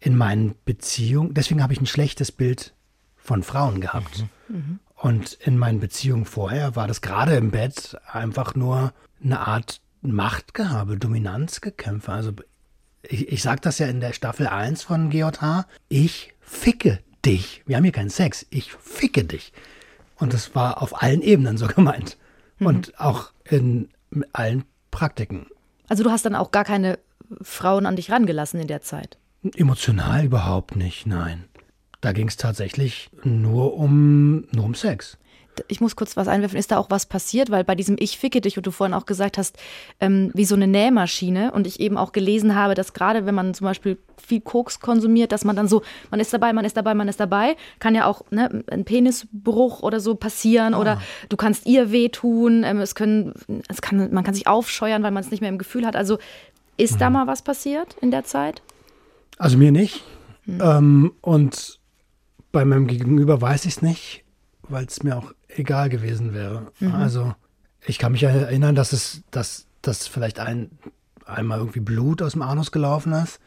[0.00, 2.74] in meinen Beziehungen, deswegen habe ich ein schlechtes Bild
[3.16, 4.24] von Frauen gehabt.
[4.94, 8.92] Und in meinen Beziehungen vorher war das gerade im Bett einfach nur
[9.22, 12.12] eine Art Machtgehabe, Dominanzgekämpfe.
[12.12, 12.32] Also
[13.02, 17.62] ich, ich sage das ja in der Staffel 1 von GJH, ich ficke dich.
[17.66, 19.52] Wir haben hier keinen Sex, ich ficke dich.
[20.16, 22.16] Und das war auf allen Ebenen so gemeint.
[22.66, 23.88] Und auch in
[24.32, 25.46] allen Praktiken.
[25.88, 26.98] Also du hast dann auch gar keine
[27.40, 29.18] Frauen an dich rangelassen in der Zeit.
[29.56, 31.44] Emotional überhaupt nicht, nein.
[32.00, 35.18] Da ging es tatsächlich nur um, nur um Sex.
[35.68, 36.58] Ich muss kurz was einwerfen.
[36.58, 37.50] Ist da auch was passiert?
[37.50, 39.56] Weil bei diesem Ich ficke dich und du vorhin auch gesagt hast,
[40.00, 43.54] ähm, wie so eine Nähmaschine und ich eben auch gelesen habe, dass gerade wenn man
[43.54, 46.94] zum Beispiel viel Koks konsumiert, dass man dann so, man ist dabei, man ist dabei,
[46.94, 51.66] man ist dabei, kann ja auch ne, ein Penisbruch oder so passieren oder du kannst
[51.66, 53.34] ihr wehtun, ähm, es können,
[53.68, 55.96] es kann, man kann sich aufscheuern, weil man es nicht mehr im Gefühl hat.
[55.96, 56.18] Also
[56.76, 58.62] ist da mal was passiert in der Zeit?
[59.38, 60.02] Also mir nicht.
[60.46, 61.78] Ähm, und
[62.50, 64.24] bei meinem Gegenüber weiß ich es nicht,
[64.62, 66.72] weil es mir auch egal gewesen wäre.
[66.92, 67.34] Also
[67.84, 70.70] ich kann mich ja erinnern, dass es, dass, dass vielleicht ein,
[71.26, 73.40] einmal irgendwie Blut aus dem Anus gelaufen ist.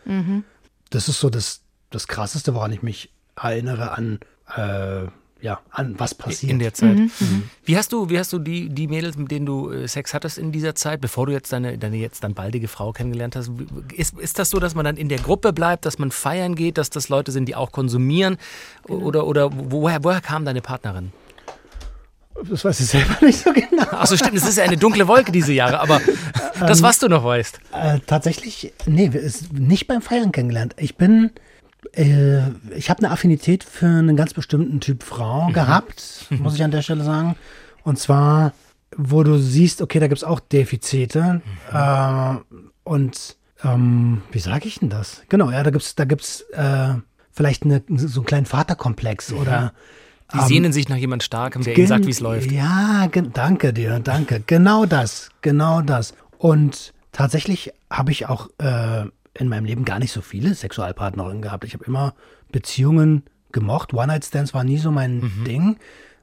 [0.90, 4.20] Das ist so das, das Krasseste, woran ich mich erinnere an,
[4.56, 5.08] äh,
[5.42, 6.52] ja, an was passiert.
[6.52, 6.98] In der Zeit.
[7.66, 10.38] Wie hast du, wie hast du die, die Mädels, mit denen du äh, Sex hattest
[10.38, 13.52] in dieser Zeit, bevor du jetzt deine, deine jetzt dann baldige Frau kennengelernt hast?
[13.94, 16.78] Ist, ist das so, dass man dann in der Gruppe bleibt, dass man feiern geht,
[16.78, 18.38] dass das Leute sind, die auch konsumieren?
[18.88, 21.12] Oder, oder woher, woher kam deine Partnerin?
[22.44, 23.84] Das weiß ich selber nicht so genau.
[23.92, 26.02] Achso, stimmt, es ist ja eine dunkle Wolke diese Jahre, aber
[26.60, 27.60] das, was du noch weißt.
[27.74, 30.76] Äh, tatsächlich, nee, ist nicht beim Feiern kennengelernt.
[30.78, 31.32] Ich bin,
[31.94, 36.72] äh, ich habe eine Affinität für einen ganz bestimmten Typ Frau gehabt, muss ich an
[36.72, 37.36] der Stelle sagen.
[37.84, 38.54] Und zwar,
[38.96, 41.42] wo du siehst, okay, da gibt es auch Defizite.
[41.72, 42.36] Äh,
[42.84, 45.24] und ähm, wie sage ich denn das?
[45.30, 46.96] Genau, ja, da gibt's, da gibt's äh,
[47.32, 49.74] vielleicht eine, so einen kleinen Vaterkomplex oder
[50.34, 52.52] Die sehnen sich nach jemand Starkem, der ihnen sagt, wie es läuft.
[52.52, 54.42] ja, danke dir, danke.
[54.46, 56.14] Genau das, genau das.
[56.38, 61.64] Und tatsächlich habe ich auch äh, in meinem Leben gar nicht so viele Sexualpartnerinnen gehabt.
[61.64, 62.16] Ich habe immer
[62.52, 63.94] Beziehungen gemocht.
[63.94, 65.44] One-Night-Stands war nie so mein Mhm.
[65.46, 65.78] Ding,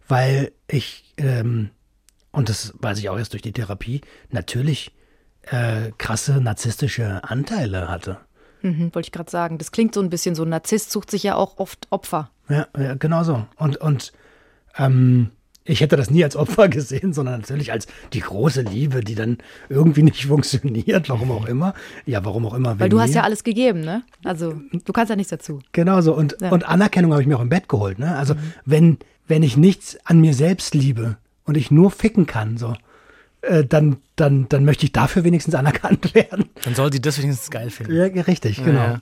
[0.08, 1.70] weil ich, ähm,
[2.32, 4.92] und das weiß ich auch erst durch die Therapie, natürlich
[5.42, 8.18] äh, krasse narzisstische Anteile hatte.
[8.62, 9.58] Mhm, wollte ich gerade sagen.
[9.58, 10.42] Das klingt so ein bisschen so.
[10.42, 12.30] Ein Narzisst sucht sich ja auch oft Opfer.
[12.48, 13.44] Ja, ja genau so.
[13.56, 14.12] Und, und
[14.76, 15.30] ähm,
[15.64, 19.38] ich hätte das nie als Opfer gesehen, sondern natürlich als die große Liebe, die dann
[19.68, 21.74] irgendwie nicht funktioniert, warum auch immer.
[22.04, 22.78] Ja, warum auch immer.
[22.80, 23.16] Weil du hast mir.
[23.16, 24.02] ja alles gegeben, ne?
[24.24, 25.60] Also du kannst ja nichts dazu.
[25.72, 26.14] Genau so.
[26.14, 26.50] Und, Ja.
[26.50, 27.98] und Anerkennung habe ich mir auch im Bett geholt.
[27.98, 28.16] Ne?
[28.16, 28.38] Also Mhm.
[28.64, 32.74] wenn, wenn ich nichts an mir selbst liebe und ich nur ficken kann, so,
[33.42, 36.48] äh, dann, dann, dann möchte ich dafür wenigstens anerkannt werden.
[36.64, 37.94] Dann soll sie das wenigstens geil finden.
[37.94, 38.80] Ja, richtig, genau.
[38.80, 39.00] Ja, ja.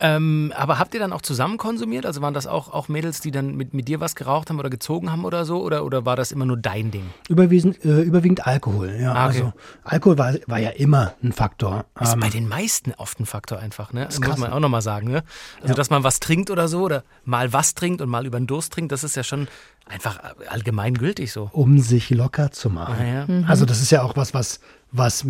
[0.00, 2.04] Ähm, aber habt ihr dann auch zusammen konsumiert?
[2.04, 4.68] Also waren das auch, auch Mädels, die dann mit, mit dir was geraucht haben oder
[4.70, 5.62] gezogen haben oder so?
[5.62, 7.04] Oder, oder war das immer nur dein Ding?
[7.28, 8.96] Überwiegend, äh, überwiegend Alkohol.
[9.00, 9.36] Ja, Ah, okay.
[9.38, 9.52] also
[9.84, 11.84] Alkohol war, war ja immer ein Faktor.
[12.00, 14.06] Ist Ähm, bei den meisten oft ein Faktor einfach, ne?
[14.06, 14.38] Das muss krass.
[14.38, 15.22] man auch nochmal sagen, ne?
[15.62, 18.46] Also, dass man was trinkt oder so oder mal was trinkt und mal über den
[18.48, 19.46] Durst trinkt, das ist ja schon
[19.88, 21.50] einfach allgemein gültig so.
[21.52, 22.96] um sich locker zu machen.
[22.98, 23.46] Ah, ja.
[23.46, 24.60] Also das ist ja auch was, was,
[24.92, 25.26] was,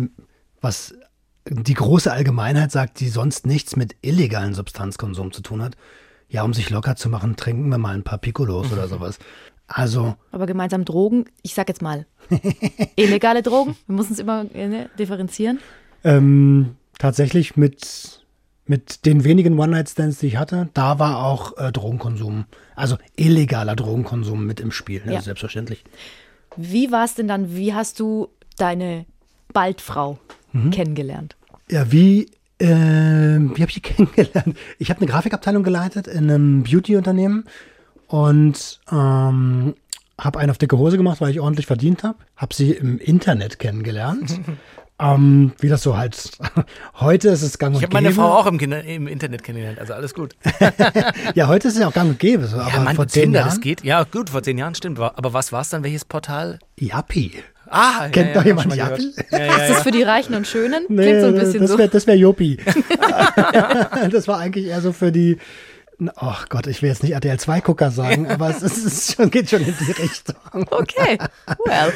[0.61, 0.95] was
[1.45, 5.75] die große Allgemeinheit sagt, die sonst nichts mit illegalen Substanzkonsum zu tun hat.
[6.27, 9.17] Ja, um sich locker zu machen, trinken wir mal ein paar Piccolos oder sowas.
[9.67, 12.05] Also, Aber gemeinsam Drogen, ich sag jetzt mal,
[12.95, 15.59] illegale Drogen, wir müssen es immer äh, ne, differenzieren.
[16.03, 18.18] ähm, tatsächlich mit,
[18.69, 24.45] mit den wenigen One-Night-Stands, die ich hatte, da war auch äh, Drogenkonsum, also illegaler Drogenkonsum
[24.45, 25.15] mit im Spiel, ne?
[25.15, 25.21] Ja.
[25.21, 25.83] selbstverständlich.
[26.55, 29.05] Wie war es denn dann, wie hast du deine
[29.53, 30.19] Baldfrau
[30.71, 31.35] kennengelernt?
[31.69, 32.29] Ja, wie,
[32.59, 34.55] äh, wie habe ich die kennengelernt?
[34.77, 37.45] Ich habe eine Grafikabteilung geleitet in einem Beauty-Unternehmen
[38.07, 39.73] und ähm,
[40.19, 42.19] habe einen auf dicke Hose gemacht, weil ich ordentlich verdient habe.
[42.35, 44.39] Habe sie im Internet kennengelernt.
[44.99, 46.31] ähm, wie das so halt
[46.99, 48.21] heute ist es gang und Ich habe meine gäbe.
[48.21, 50.35] Frau auch im, Kinder, im Internet kennengelernt, also alles gut.
[51.35, 52.45] Ja, heute ist es ja auch gang und gäbe.
[52.47, 53.49] So, aber ja, Mann, vor zehn Tinder, Jahren.
[53.49, 53.83] das geht.
[53.83, 54.99] Ja, gut, vor zehn Jahren stimmt.
[54.99, 55.83] Aber was war es dann?
[55.83, 56.59] Welches Portal?
[56.77, 57.33] Yappi.
[57.69, 58.99] Ah, ja, Kennt ja, noch hab jemand gehört.
[59.31, 59.83] Ja, ja, Ist das ja.
[59.83, 60.85] für die Reichen und Schönen?
[60.89, 61.77] Nee, Klingt so ein bisschen das so.
[61.77, 62.57] wär, das wäre Juppi.
[64.11, 65.37] das war eigentlich eher so für die,
[66.15, 69.29] ach Gott, ich will jetzt nicht RTL 2-Gucker sagen, aber es, ist, es ist schon,
[69.29, 70.35] geht schon in die Richtung.
[70.71, 71.17] Okay,
[71.65, 71.93] well.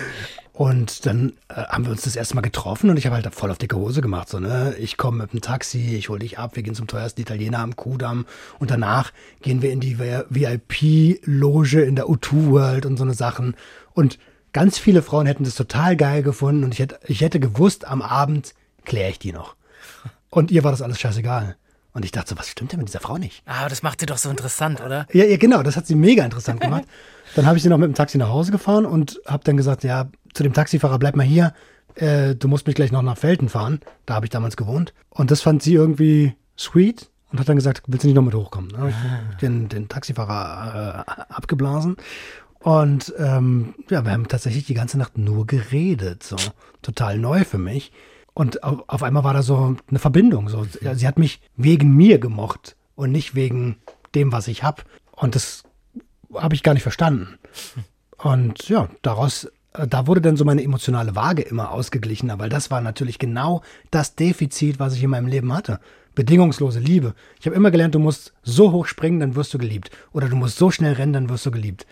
[0.53, 3.49] Und dann äh, haben wir uns das erste Mal getroffen und ich habe halt voll
[3.49, 4.29] auf dicke Hose gemacht.
[4.29, 4.75] So, ne?
[4.77, 7.75] Ich komme mit dem Taxi, ich hole dich ab, wir gehen zum teuersten Italiener am
[7.75, 8.27] Kudamm
[8.59, 9.11] und danach
[9.41, 13.55] gehen wir in die VIP-Loge in der U2 World und so eine Sachen.
[13.93, 14.19] Und
[14.53, 18.03] ganz viele Frauen hätten das total geil gefunden und ich hätte, ich hätte gewusst, am
[18.03, 18.53] Abend
[18.85, 19.55] kläre ich die noch.
[20.29, 21.55] Und ihr war das alles scheißegal.
[21.93, 23.43] Und ich dachte so, was stimmt denn mit dieser Frau nicht?
[23.45, 25.05] Ah, Aber das macht sie doch so interessant, oder?
[25.13, 26.85] Ja, ja, genau, das hat sie mega interessant gemacht.
[27.35, 29.83] dann habe ich sie noch mit dem Taxi nach Hause gefahren und habe dann gesagt,
[29.83, 31.53] ja, zu dem Taxifahrer, bleib mal hier,
[31.95, 33.79] äh, du musst mich gleich noch nach Felden fahren.
[34.05, 34.93] Da habe ich damals gewohnt.
[35.09, 38.33] Und das fand sie irgendwie sweet und hat dann gesagt, willst du nicht noch mit
[38.33, 38.77] hochkommen?
[38.77, 41.97] Habe ich den, den Taxifahrer äh, abgeblasen.
[42.59, 46.23] Und ähm, ja, wir haben tatsächlich die ganze Nacht nur geredet.
[46.23, 46.37] So
[46.81, 47.91] total neu für mich.
[48.33, 50.49] Und auf, auf einmal war da so eine Verbindung.
[50.49, 53.77] So, sie hat mich wegen mir gemocht und nicht wegen
[54.15, 54.85] dem, was ich hab.
[55.11, 55.63] Und das
[56.33, 57.37] habe ich gar nicht verstanden.
[58.17, 62.81] Und ja, daraus, da wurde dann so meine emotionale Waage immer ausgeglichener, weil das war
[62.81, 65.79] natürlich genau das Defizit, was ich in meinem Leben hatte.
[66.15, 67.15] Bedingungslose Liebe.
[67.39, 69.89] Ich habe immer gelernt, du musst so hoch springen, dann wirst du geliebt.
[70.11, 71.87] Oder du musst so schnell rennen, dann wirst du geliebt.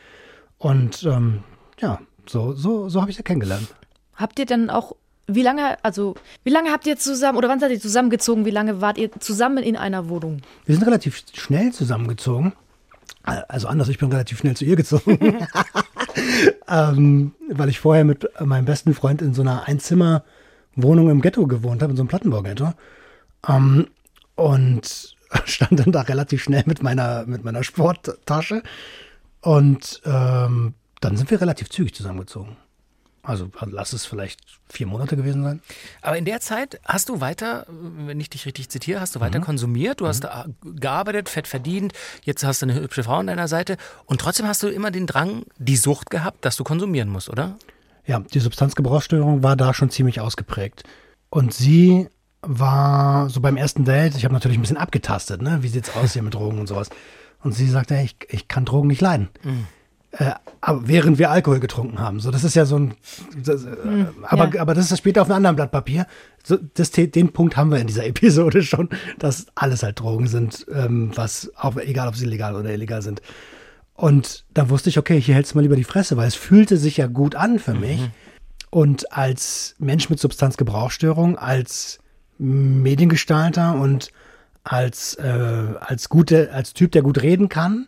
[0.59, 1.43] Und ähm,
[1.79, 3.67] ja, so, so, so habe ich sie kennengelernt.
[4.15, 6.13] Habt ihr denn auch, wie lange, also,
[6.43, 8.45] wie lange habt ihr zusammen, oder wann seid ihr zusammengezogen?
[8.45, 10.41] Wie lange wart ihr zusammen in einer Wohnung?
[10.65, 12.53] Wir sind relativ schnell zusammengezogen.
[13.23, 15.17] Also anders, ich bin relativ schnell zu ihr gezogen.
[16.67, 21.81] ähm, weil ich vorher mit meinem besten Freund in so einer Einzimmerwohnung im Ghetto gewohnt
[21.81, 22.73] habe, in so einem Plattenbaughetto.
[23.47, 23.87] Ähm,
[24.35, 28.63] und stand dann da relativ schnell mit meiner, mit meiner Sporttasche.
[29.41, 32.57] Und ähm, dann sind wir relativ zügig zusammengezogen.
[33.23, 35.61] Also lass es vielleicht vier Monate gewesen sein.
[36.01, 39.39] Aber in der Zeit hast du weiter, wenn ich dich richtig zitiere, hast du weiter
[39.39, 43.47] konsumiert, du hast da gearbeitet, fett verdient, jetzt hast du eine hübsche Frau an deiner
[43.47, 47.29] Seite und trotzdem hast du immer den Drang, die Sucht gehabt, dass du konsumieren musst,
[47.29, 47.57] oder?
[48.07, 50.83] Ja, die Substanzgebrauchsstörung war da schon ziemlich ausgeprägt.
[51.29, 52.09] Und sie
[52.41, 55.59] war so beim ersten Date, ich habe natürlich ein bisschen abgetastet, ne?
[55.61, 56.89] Wie sieht's aus hier mit Drogen und sowas.
[57.43, 59.29] Und sie sagte, hey, ich, ich kann Drogen nicht leiden.
[60.11, 60.33] Äh,
[60.81, 62.19] während wir Alkohol getrunken haben.
[62.19, 62.95] So, das ist ja so ein.
[63.45, 63.69] Das, äh,
[64.23, 64.61] aber, ja.
[64.61, 66.05] aber das ist später auf einem anderen Blatt Papier.
[66.43, 70.65] So, das, den Punkt haben wir in dieser Episode schon, dass alles halt Drogen sind,
[70.73, 73.21] ähm, was auch egal, ob sie legal oder illegal sind.
[73.93, 76.77] Und da wusste ich, okay, hier hältst du mal lieber die Fresse, weil es fühlte
[76.77, 78.01] sich ja gut an für mich.
[78.69, 81.99] Und als Mensch mit Substanzgebrauchsstörung, als
[82.37, 84.11] Mediengestalter und
[84.63, 87.87] als, äh, als, gute, als Typ, der gut reden kann,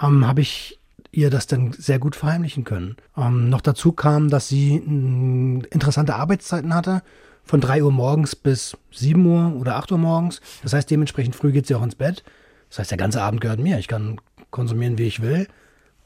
[0.00, 0.78] ähm, habe ich
[1.12, 2.96] ihr das dann sehr gut verheimlichen können.
[3.16, 7.02] Ähm, noch dazu kam, dass sie mh, interessante Arbeitszeiten hatte,
[7.44, 10.40] von 3 Uhr morgens bis 7 Uhr oder 8 Uhr morgens.
[10.62, 12.24] Das heißt, dementsprechend früh geht sie auch ins Bett.
[12.70, 13.78] Das heißt, der ganze Abend gehört mir.
[13.78, 14.20] Ich kann
[14.50, 15.46] konsumieren, wie ich will.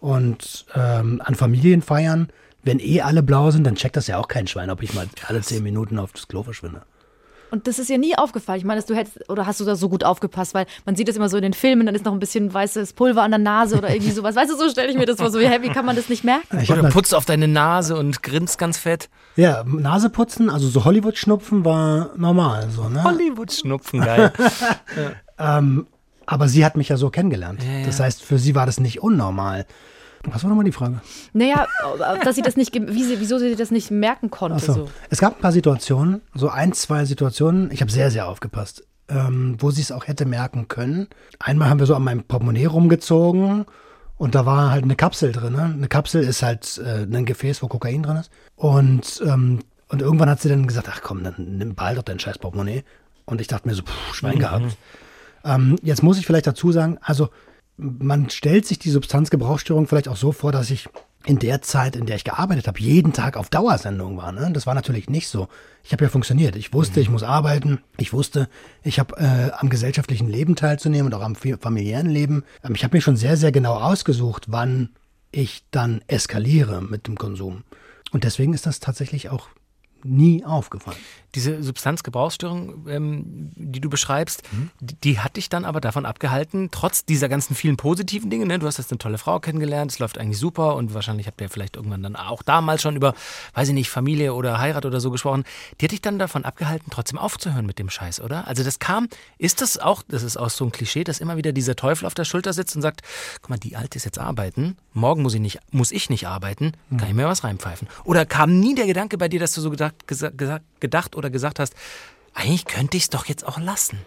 [0.01, 2.29] Und ähm, an Familienfeiern,
[2.63, 5.07] wenn eh alle blau sind, dann checkt das ja auch kein Schwein, ob ich mal
[5.27, 6.83] alle 10 Minuten auf das Klo verschwinde.
[7.51, 8.59] Und das ist dir nie aufgefallen.
[8.59, 10.55] Ich meine, dass du hättest, oder hast du da so gut aufgepasst?
[10.55, 12.93] Weil man sieht das immer so in den Filmen, dann ist noch ein bisschen weißes
[12.93, 14.37] Pulver an der Nase oder irgendwie sowas.
[14.37, 15.31] Weißt du, so stelle ich mir das vor.
[15.31, 16.59] So, hä, wie kann man das nicht merken?
[16.61, 19.09] Ich Oder putzt auf deine Nase und grinst ganz fett.
[19.37, 22.69] Ja, Nase putzen, also so Hollywood-Schnupfen war normal.
[22.71, 23.05] So, ne?
[23.05, 24.33] Hollywood-Schnupfen, geil.
[25.39, 25.87] Ähm,
[26.25, 27.63] aber sie hat mich ja so kennengelernt.
[27.85, 29.67] Das heißt, für sie war das nicht unnormal.
[30.33, 31.01] Was war nochmal die Frage?
[31.33, 31.67] Naja,
[32.23, 34.57] dass sie das nicht, wie sie, wieso sie das nicht merken konnte.
[34.57, 34.73] Achso.
[34.73, 34.89] So.
[35.11, 39.57] Es gab ein paar Situationen, so ein, zwei Situationen, ich habe sehr, sehr aufgepasst, ähm,
[39.59, 41.09] wo sie es auch hätte merken können.
[41.39, 43.67] Einmal haben wir so an meinem Portemonnaie rumgezogen
[44.17, 45.53] und da war halt eine Kapsel drin.
[45.53, 45.65] Ne?
[45.65, 48.31] Eine Kapsel ist halt äh, ein Gefäß, wo Kokain drin ist.
[48.57, 52.19] Und, ähm, und irgendwann hat sie dann gesagt, ach komm, dann nimm bald doch dein
[52.19, 52.83] scheiß Portemonnaie.
[53.27, 54.77] Und ich dachte mir so, pff, Schwein gehabt.
[55.45, 57.29] Ähm, jetzt muss ich vielleicht dazu sagen, also
[57.77, 60.89] man stellt sich die Substanzgebrauchsstörung vielleicht auch so vor, dass ich
[61.27, 64.31] in der Zeit, in der ich gearbeitet habe, jeden Tag auf Dauersendung war.
[64.31, 64.51] Ne?
[64.53, 65.49] Das war natürlich nicht so.
[65.83, 66.55] Ich habe ja funktioniert.
[66.55, 67.81] Ich wusste, ich muss arbeiten.
[67.97, 68.49] Ich wusste,
[68.85, 72.45] ich habe äh, am gesellschaftlichen Leben teilzunehmen und auch am fa- familiären Leben.
[72.63, 74.91] Ähm, ich habe mir schon sehr, sehr genau ausgesucht, wann
[75.33, 77.65] ich dann eskaliere mit dem Konsum.
[78.13, 79.49] Und deswegen ist das tatsächlich auch
[80.05, 80.99] nie aufgefallen.
[81.35, 84.43] Diese Substanzgebrauchsstörung, ähm, die du beschreibst,
[84.81, 88.47] die, die hat dich dann aber davon abgehalten, trotz dieser ganzen vielen positiven Dinge.
[88.47, 88.59] Ne?
[88.59, 91.51] Du hast jetzt eine tolle Frau kennengelernt, es läuft eigentlich super und wahrscheinlich habt ihr
[91.51, 93.15] vielleicht irgendwann dann auch damals schon über,
[93.55, 95.45] weiß ich nicht, Familie oder Heirat oder so gesprochen.
[95.81, 98.47] Die hat dich dann davon abgehalten, trotzdem aufzuhören mit dem Scheiß, oder?
[98.49, 101.53] Also das kam, ist das auch, das ist auch so ein Klischee, dass immer wieder
[101.53, 103.03] dieser Teufel auf der Schulter sitzt und sagt,
[103.43, 106.73] guck mal, die Alte ist jetzt arbeiten, morgen muss ich nicht, muss ich nicht arbeiten,
[106.97, 107.89] kann ich mir was reinpfeifen.
[108.05, 111.31] Oder kam nie der Gedanke bei dir, dass du so gedacht, gesa- gesa- gedacht oder
[111.31, 111.75] gesagt hast,
[112.35, 113.99] eigentlich könnte ich es doch jetzt auch lassen.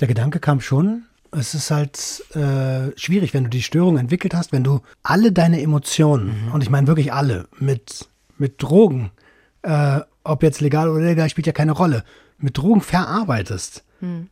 [0.00, 1.04] Der Gedanke kam schon.
[1.30, 5.60] Es ist halt äh, schwierig, wenn du die Störung entwickelt hast, wenn du alle deine
[5.60, 8.08] Emotionen, und ich meine wirklich alle, mit,
[8.38, 9.10] mit Drogen,
[9.62, 12.04] äh, ob jetzt legal oder illegal, spielt ja keine Rolle,
[12.38, 13.82] mit Drogen verarbeitest,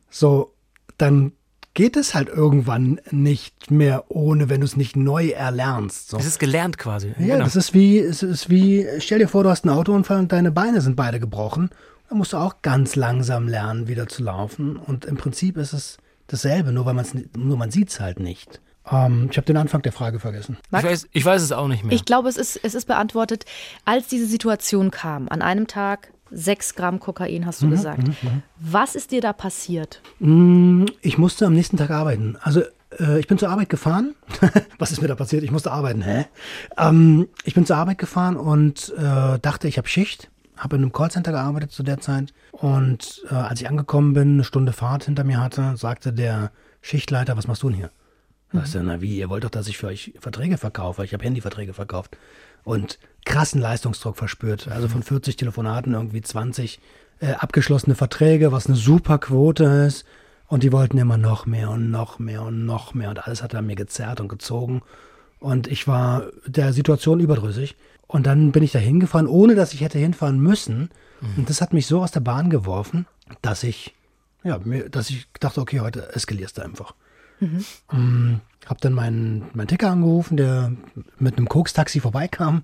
[0.09, 0.53] so,
[0.97, 1.31] dann
[1.73, 6.09] geht es halt irgendwann nicht mehr ohne, wenn du es nicht neu erlernst.
[6.09, 6.17] So.
[6.17, 7.09] Es ist gelernt quasi.
[7.17, 7.43] Ja, genau.
[7.43, 10.51] das ist wie, es ist wie, stell dir vor, du hast einen Autounfall und deine
[10.51, 11.69] Beine sind beide gebrochen.
[12.09, 14.77] Dann musst du auch ganz langsam lernen, wieder zu laufen.
[14.77, 15.97] Und im Prinzip ist es
[16.27, 18.61] dasselbe, nur weil man es nur man sieht es halt nicht.
[18.91, 20.57] Ähm, ich habe den Anfang der Frage vergessen.
[20.65, 21.93] ich, weiß, ich weiß es auch nicht mehr.
[21.93, 23.45] Ich glaube, es ist, es ist beantwortet,
[23.85, 28.03] als diese Situation kam, an einem Tag sechs Gramm Kokain, hast du gesagt.
[28.59, 30.01] Was ist dir da passiert?
[31.01, 32.37] Ich musste am nächsten Tag arbeiten.
[32.41, 32.61] Also
[32.99, 34.15] äh, ich bin zur Arbeit gefahren.
[34.79, 35.43] Was ist mir da passiert?
[35.43, 36.01] Ich musste arbeiten.
[36.01, 36.25] Hä?
[36.77, 40.29] Ähm, ich bin zur Arbeit gefahren und äh, dachte, ich habe Schicht.
[40.57, 42.33] Habe in einem Callcenter gearbeitet zu der Zeit.
[42.51, 47.35] Und äh, als ich angekommen bin, eine Stunde Fahrt hinter mir hatte, sagte der Schichtleiter,
[47.37, 47.91] was machst du denn hier?
[48.51, 51.03] Sagst du, na wie, ihr wollt doch, dass ich für euch Verträge verkaufe.
[51.03, 52.17] Ich habe Handyverträge verkauft.
[52.63, 54.67] Und krassen Leistungsdruck verspürt.
[54.67, 56.79] Also von 40 Telefonaten irgendwie 20
[57.19, 60.05] äh, abgeschlossene Verträge, was eine super Quote ist.
[60.47, 63.09] Und die wollten immer noch mehr und noch mehr und noch mehr.
[63.09, 64.81] Und alles hat er mir gezerrt und gezogen.
[65.39, 67.75] Und ich war der Situation überdrüssig.
[68.07, 70.89] Und dann bin ich da hingefahren, ohne dass ich hätte hinfahren müssen.
[71.37, 73.07] Und das hat mich so aus der Bahn geworfen,
[73.41, 73.95] dass ich,
[74.43, 76.93] ja, mir, dass ich dachte, okay, heute eskalierst du einfach.
[77.91, 80.71] Ähm, hab dann meinen, meinen Ticker angerufen, der
[81.19, 82.63] mit einem Koks-Taxi vorbeikam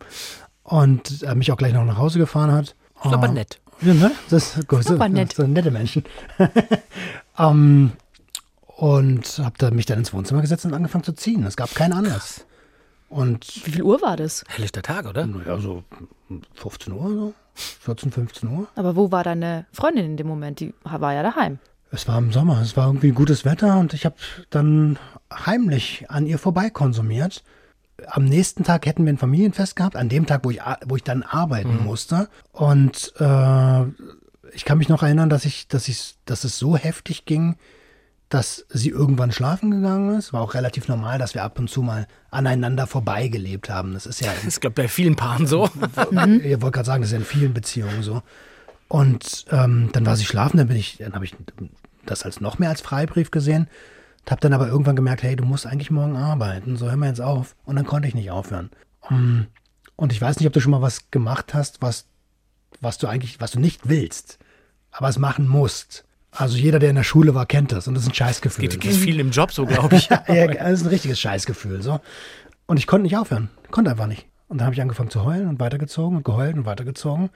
[0.64, 2.76] und äh, mich auch gleich noch nach Hause gefahren hat.
[3.04, 3.60] ist aber nett.
[3.82, 4.12] Ja, ne?
[4.30, 4.86] Das ist gut.
[4.90, 5.34] aber nett.
[5.34, 6.04] So nette Menschen.
[7.38, 7.94] ähm,
[8.66, 11.44] und habe da mich dann ins Wohnzimmer gesetzt und angefangen zu ziehen.
[11.44, 12.46] Es gab keinen Anlass.
[13.10, 14.44] Und Wie viel Uhr war das?
[14.48, 15.26] Helllichter Tag, oder?
[15.26, 15.84] naja, so
[16.54, 17.34] 15 Uhr, so
[17.82, 18.68] 14, 15 Uhr.
[18.76, 20.60] Aber wo war deine Freundin in dem Moment?
[20.60, 21.58] Die war ja daheim.
[21.92, 24.16] Es war im Sommer, es war irgendwie gutes Wetter und ich habe
[24.52, 25.00] dann
[25.34, 27.44] heimlich an ihr vorbei konsumiert.
[28.08, 31.04] Am nächsten Tag hätten wir ein Familienfest gehabt, an dem Tag, wo ich, wo ich
[31.04, 32.30] dann arbeiten musste.
[32.52, 33.84] Und äh,
[34.54, 37.56] ich kann mich noch erinnern, dass ich, dass ich, dass es so heftig ging,
[38.30, 40.34] dass sie irgendwann schlafen gegangen ist.
[40.34, 43.94] War auch relativ normal, dass wir ab und zu mal aneinander vorbeigelebt haben.
[43.94, 45.66] Das ist ja Das ist, glaube bei vielen Paaren so.
[45.66, 45.72] ich
[46.12, 48.22] wollte gerade sagen, das ist ja in vielen Beziehungen so.
[48.88, 51.36] Und ähm, dann war sie schlafen, dann bin ich, dann habe ich
[52.06, 53.68] das als noch mehr als Freibrief gesehen.
[54.30, 57.22] Habe dann aber irgendwann gemerkt, hey, du musst eigentlich morgen arbeiten, so hör mal jetzt
[57.22, 57.56] auf.
[57.66, 58.70] Und dann konnte ich nicht aufhören.
[59.96, 62.06] Und ich weiß nicht, ob du schon mal was gemacht hast, was,
[62.80, 64.40] was du eigentlich, was du nicht willst,
[64.92, 66.06] aber es machen musst.
[66.32, 68.68] Also jeder, der in der Schule war, kennt das und das ist ein Scheißgefühl.
[68.68, 70.10] Geht, geht viel im Job so, glaube ich.
[70.28, 71.82] ja, das ist ein richtiges Scheißgefühl.
[71.82, 72.00] So.
[72.68, 73.50] Und ich konnte nicht aufhören.
[73.72, 74.28] Konnte einfach nicht.
[74.48, 77.30] Und dann habe ich angefangen zu heulen und weitergezogen und geheult und weitergezogen.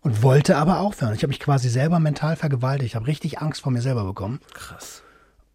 [0.00, 1.14] Und wollte aber aufhören.
[1.14, 2.90] Ich habe mich quasi selber mental vergewaltigt.
[2.90, 4.40] Ich habe richtig Angst vor mir selber bekommen.
[4.52, 5.04] Krass.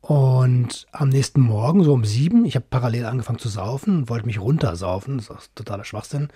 [0.02, 4.26] Und am nächsten Morgen, so um sieben, ich habe parallel angefangen zu saufen und wollte
[4.26, 5.18] mich runtersaufen.
[5.18, 6.30] Das ist auch totaler Schwachsinn.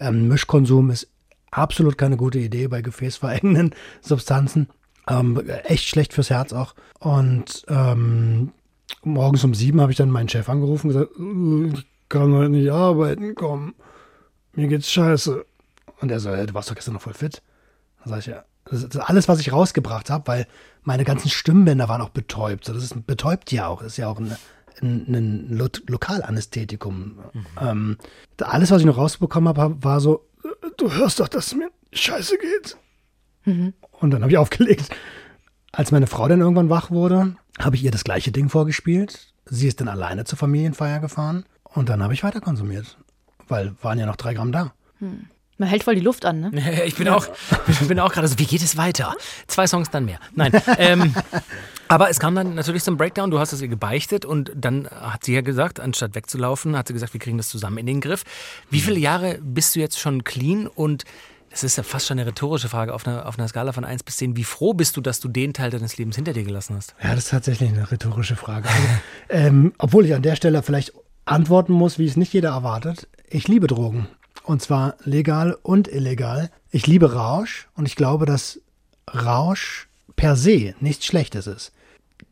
[0.00, 1.08] Ähm, Mischkonsum ist
[1.50, 4.68] absolut keine gute Idee bei gefäßverengenden Substanzen.
[5.08, 6.74] Ähm, echt schlecht fürs Herz auch.
[6.98, 8.52] Und ähm,
[9.04, 12.50] morgens um sieben habe ich dann meinen Chef angerufen und gesagt, "Uh, ich kann heute
[12.50, 13.74] nicht arbeiten, komm,
[14.54, 15.44] mir geht's scheiße.
[16.00, 17.42] Und er so, "Hey, du warst doch gestern noch voll fit.
[18.04, 20.46] Dann sage ich, ja, das ist alles, was ich rausgebracht habe, weil
[20.82, 22.64] meine ganzen Stimmbänder waren auch betäubt.
[22.64, 24.36] So, Das ist betäubt ja auch, das ist ja auch ein,
[24.80, 27.18] ein, ein Lo Lokalanästhetikum.
[27.60, 27.96] Ähm,
[28.36, 30.26] da- alles, was ich noch rausbekommen habe, war so,
[30.76, 32.76] du hörst doch, dass es mir scheiße geht.
[34.00, 34.88] Und dann habe ich aufgelegt.
[35.72, 39.32] Als meine Frau dann irgendwann wach wurde, habe ich ihr das gleiche Ding vorgespielt.
[39.46, 42.98] Sie ist dann alleine zur Familienfeier gefahren und dann habe ich weiter konsumiert.
[43.48, 44.72] Weil waren ja noch drei Gramm da.
[45.62, 46.82] Man hält voll die Luft an, ne?
[46.86, 47.24] Ich bin auch,
[47.68, 49.14] ich bin auch gerade so, wie geht es weiter?
[49.46, 50.18] Zwei Songs dann mehr.
[50.34, 50.50] Nein.
[50.76, 51.14] Ähm,
[51.86, 53.30] aber es kam dann natürlich zum Breakdown.
[53.30, 56.94] Du hast es ihr gebeichtet und dann hat sie ja gesagt, anstatt wegzulaufen, hat sie
[56.94, 58.24] gesagt, wir kriegen das zusammen in den Griff.
[58.70, 61.04] Wie viele Jahre bist du jetzt schon clean und
[61.50, 64.02] das ist ja fast schon eine rhetorische Frage auf einer, auf einer Skala von 1
[64.02, 64.36] bis 10.
[64.36, 66.96] Wie froh bist du, dass du den Teil deines Lebens hinter dir gelassen hast?
[67.00, 68.68] Ja, das ist tatsächlich eine rhetorische Frage.
[68.68, 68.88] Also,
[69.28, 70.92] ähm, obwohl ich an der Stelle vielleicht
[71.24, 73.06] antworten muss, wie es nicht jeder erwartet.
[73.28, 74.08] Ich liebe Drogen.
[74.44, 76.50] Und zwar legal und illegal.
[76.70, 78.60] Ich liebe Rausch und ich glaube, dass
[79.08, 81.72] Rausch per se nichts Schlechtes ist.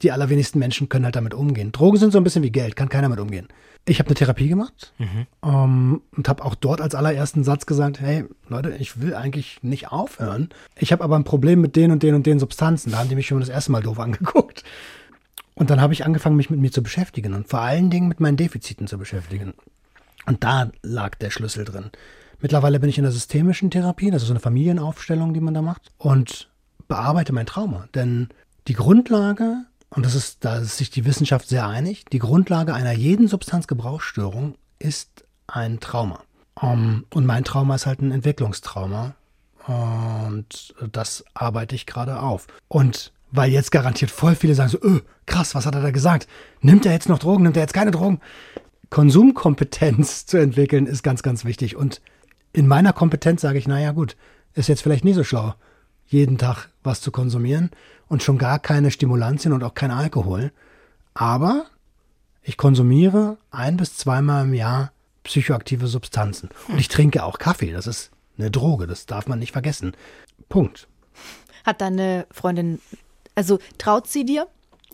[0.03, 1.73] Die allerwenigsten Menschen können halt damit umgehen.
[1.73, 3.49] Drogen sind so ein bisschen wie Geld, kann keiner mit umgehen.
[3.87, 4.93] Ich habe eine Therapie gemacht
[5.43, 9.91] ähm, und habe auch dort als allerersten Satz gesagt, hey Leute, ich will eigentlich nicht
[9.91, 10.51] aufhören.
[10.79, 12.93] Ich habe aber ein Problem mit den und den und den Substanzen.
[12.93, 14.65] Da haben die mich schon das erste Mal doof angeguckt.
[15.55, 18.21] Und dann habe ich angefangen, mich mit mir zu beschäftigen und vor allen Dingen mit
[18.21, 19.55] meinen Defiziten zu beschäftigen.
[20.31, 21.91] Und da lag der Schlüssel drin.
[22.39, 25.61] Mittlerweile bin ich in der systemischen Therapie, das ist so eine Familienaufstellung, die man da
[25.61, 26.49] macht, und
[26.87, 27.89] bearbeite mein Trauma.
[27.97, 28.29] Denn
[28.69, 32.93] die Grundlage, und das ist, da ist sich die Wissenschaft sehr einig, die Grundlage einer
[32.93, 36.21] jeden Substanzgebrauchsstörung ist ein Trauma.
[36.55, 39.17] Um, und mein Trauma ist halt ein Entwicklungstrauma.
[39.67, 42.47] Und das arbeite ich gerade auf.
[42.69, 46.29] Und weil jetzt garantiert voll viele sagen so, öh, krass, was hat er da gesagt?
[46.61, 47.43] Nimmt er jetzt noch Drogen?
[47.43, 48.21] Nimmt er jetzt keine Drogen?
[48.91, 51.77] Konsumkompetenz zu entwickeln ist ganz, ganz wichtig.
[51.77, 52.01] Und
[52.53, 54.17] in meiner Kompetenz sage ich, naja gut,
[54.55, 55.55] ist jetzt vielleicht nie so schlau,
[56.07, 57.71] jeden Tag was zu konsumieren
[58.09, 60.53] und schon gar keine Stimulantien und auch kein Alkohol.
[61.15, 61.67] Aber
[62.43, 66.49] ich konsumiere ein bis zweimal im Jahr psychoaktive Substanzen.
[66.69, 67.73] Und ich trinke auch Kaffee.
[67.73, 69.93] Das ist eine Droge, das darf man nicht vergessen.
[70.49, 70.89] Punkt.
[71.65, 72.81] Hat deine Freundin,
[73.35, 74.49] also traut sie dir?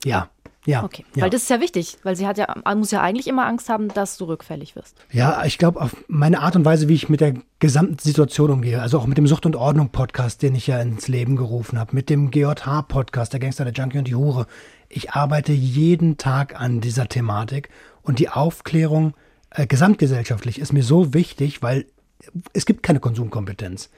[0.05, 0.29] Ja.
[0.67, 1.23] Ja, Okay, ja.
[1.23, 3.89] weil das ist ja wichtig, weil sie hat ja, muss ja eigentlich immer Angst haben,
[3.89, 4.97] dass du rückfällig wirst.
[5.13, 8.83] Ja, ich glaube, auf meine Art und Weise, wie ich mit der gesamten Situation umgehe,
[8.83, 11.95] also auch mit dem Sucht und Ordnung Podcast, den ich ja ins Leben gerufen habe,
[11.95, 14.47] mit dem GJH Podcast, der Gangster, der Junkie und die Hure.
[14.89, 17.69] Ich arbeite jeden Tag an dieser Thematik
[18.03, 19.15] und die Aufklärung
[19.51, 21.87] äh, gesamtgesellschaftlich ist mir so wichtig, weil
[22.53, 23.91] es gibt keine Konsumkompetenz.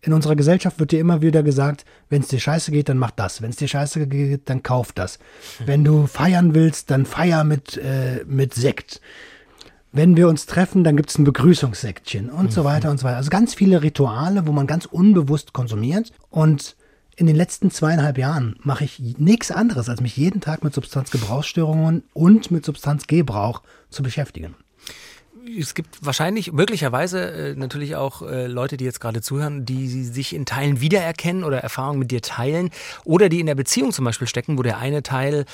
[0.00, 3.10] In unserer Gesellschaft wird dir immer wieder gesagt, wenn es dir scheiße geht, dann mach
[3.10, 3.42] das.
[3.42, 5.18] Wenn es dir scheiße geht, dann kauf das.
[5.64, 9.00] Wenn du feiern willst, dann feier mit, äh, mit Sekt.
[9.90, 13.16] Wenn wir uns treffen, dann gibt es ein Begrüßungssektchen und so weiter und so weiter.
[13.16, 16.12] Also ganz viele Rituale, wo man ganz unbewusst konsumiert.
[16.30, 16.76] Und
[17.16, 22.04] in den letzten zweieinhalb Jahren mache ich nichts anderes, als mich jeden Tag mit Substanzgebrauchsstörungen
[22.12, 24.54] und mit Substanzgebrauch zu beschäftigen.
[25.58, 30.34] Es gibt wahrscheinlich, möglicherweise äh, natürlich auch äh, Leute, die jetzt gerade zuhören, die sich
[30.34, 32.70] in Teilen wiedererkennen oder Erfahrungen mit dir teilen
[33.04, 35.44] oder die in der Beziehung zum Beispiel stecken, wo der eine Teil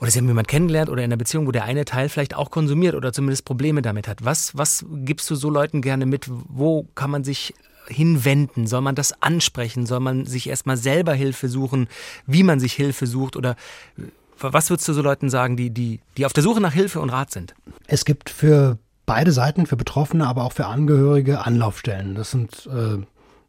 [0.00, 2.50] oder sie haben jemanden kennengelernt oder in einer Beziehung, wo der eine Teil vielleicht auch
[2.50, 4.24] konsumiert oder zumindest Probleme damit hat.
[4.24, 6.26] Was, was gibst du so Leuten gerne mit?
[6.28, 7.54] Wo kann man sich
[7.86, 8.66] hinwenden?
[8.66, 9.86] Soll man das ansprechen?
[9.86, 11.88] Soll man sich erstmal selber Hilfe suchen?
[12.26, 13.36] Wie man sich Hilfe sucht?
[13.36, 13.52] Oder
[13.96, 14.02] äh,
[14.38, 17.10] was würdest du so Leuten sagen, die, die, die auf der Suche nach Hilfe und
[17.10, 17.54] Rat sind?
[17.86, 22.14] Es gibt für beide Seiten, für Betroffene, aber auch für Angehörige Anlaufstellen.
[22.14, 23.04] Das sind äh,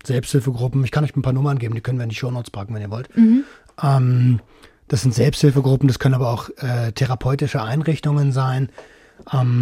[0.05, 0.83] Selbsthilfegruppen.
[0.83, 2.81] Ich kann euch ein paar Nummern geben, die können wir in die Shownotes packen, wenn
[2.81, 3.09] ihr wollt.
[3.81, 4.39] Ähm,
[4.87, 8.69] das sind Selbsthilfegruppen, das können aber auch äh, therapeutische Einrichtungen sein.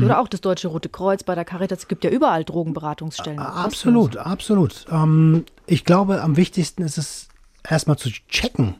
[0.04, 1.80] Oder auch das Deutsche Rote Kreuz bei der Caritas.
[1.80, 3.40] Es gibt ja überall Drogenberatungsstellen.
[3.40, 4.86] Absolut, absolut.
[4.92, 7.28] Ähm, ich glaube, am wichtigsten ist es
[7.68, 8.76] erstmal zu checken.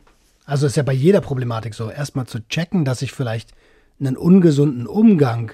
[0.46, 3.52] Also ist ja bei jeder Problematik so, erstmal zu checken, dass ich vielleicht
[4.00, 5.52] einen ungesunden Umgang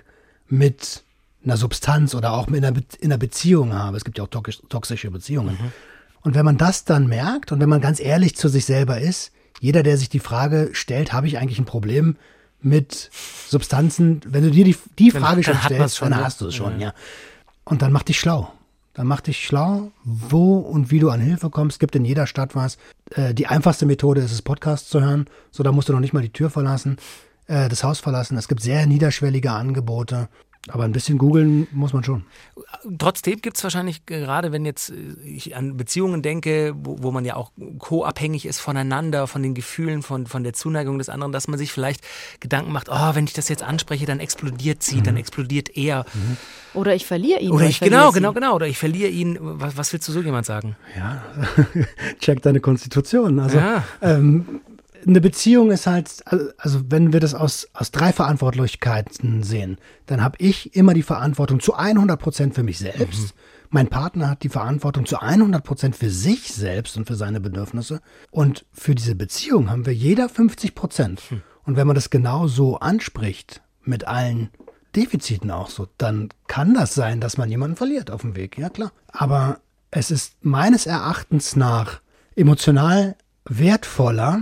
[0.47, 1.03] mit
[1.44, 3.98] einer Substanz oder auch mit einer, Be in einer Beziehung habe.
[3.98, 5.58] Es gibt ja auch toxisch, toxische Beziehungen.
[6.22, 9.32] Und wenn man das dann merkt und wenn man ganz ehrlich zu sich selber ist,
[9.62, 12.18] jeder, der sich die Frage stellt, habe ich eigentlich ein Problem
[12.62, 13.10] mit
[13.48, 16.26] Substanzen, wenn du dir die, die Dann- Frage dann schon man's stellst, schon, dann ne?
[16.26, 16.94] hast du es schon, ja.
[17.64, 18.52] Und dann mach dich schlau.
[18.94, 21.76] Dann mach dich schlau, wo und wie du an Hilfe kommst.
[21.76, 22.78] Es gibt in jeder Stadt was.
[23.12, 25.28] Äh, die einfachste Methode ist es, Podcast zu hören.
[25.52, 26.98] So, da musst du noch nicht mal die Tür verlassen,
[27.48, 28.38] äh, das Haus verlassen.
[28.38, 30.28] Es gibt sehr niederschwellige Angebote.
[30.68, 32.26] Aber ein bisschen googeln muss man schon.
[32.97, 34.93] Trotzdem gibt es wahrscheinlich, gerade wenn jetzt äh,
[35.24, 40.03] ich an Beziehungen denke, wo, wo man ja auch co-abhängig ist voneinander, von den Gefühlen,
[40.03, 42.01] von, von der Zuneigung des anderen, dass man sich vielleicht
[42.41, 46.05] Gedanken macht, oh, wenn ich das jetzt anspreche, dann explodiert sie, dann explodiert er.
[46.74, 47.51] Oder ich verliere ihn.
[47.51, 48.16] Oder ich, verliere genau, sie.
[48.20, 48.55] genau, genau.
[48.55, 49.38] Oder ich verliere ihn.
[49.39, 50.76] Was, was willst du so jemand sagen?
[50.95, 51.24] Ja,
[52.20, 53.39] check deine Konstitution.
[53.39, 53.84] Also Ja.
[54.01, 54.62] ähm,
[55.06, 56.24] eine Beziehung ist halt,
[56.58, 61.60] also wenn wir das aus, aus drei Verantwortlichkeiten sehen, dann habe ich immer die Verantwortung
[61.60, 63.34] zu 100 Prozent für mich selbst.
[63.70, 68.02] Mein Partner hat die Verantwortung zu 100 Prozent für sich selbst und für seine Bedürfnisse.
[68.32, 71.22] Und für diese Beziehung haben wir jeder 50 Prozent.
[71.66, 74.50] Und wenn man das genau so anspricht, mit allen
[74.95, 78.58] Defiziten auch so, dann kann das sein, dass man jemanden verliert auf dem Weg.
[78.58, 78.91] Ja, klar.
[79.08, 79.60] Aber
[79.91, 82.02] es ist meines Erachtens nach
[82.36, 84.41] emotional wertvoller,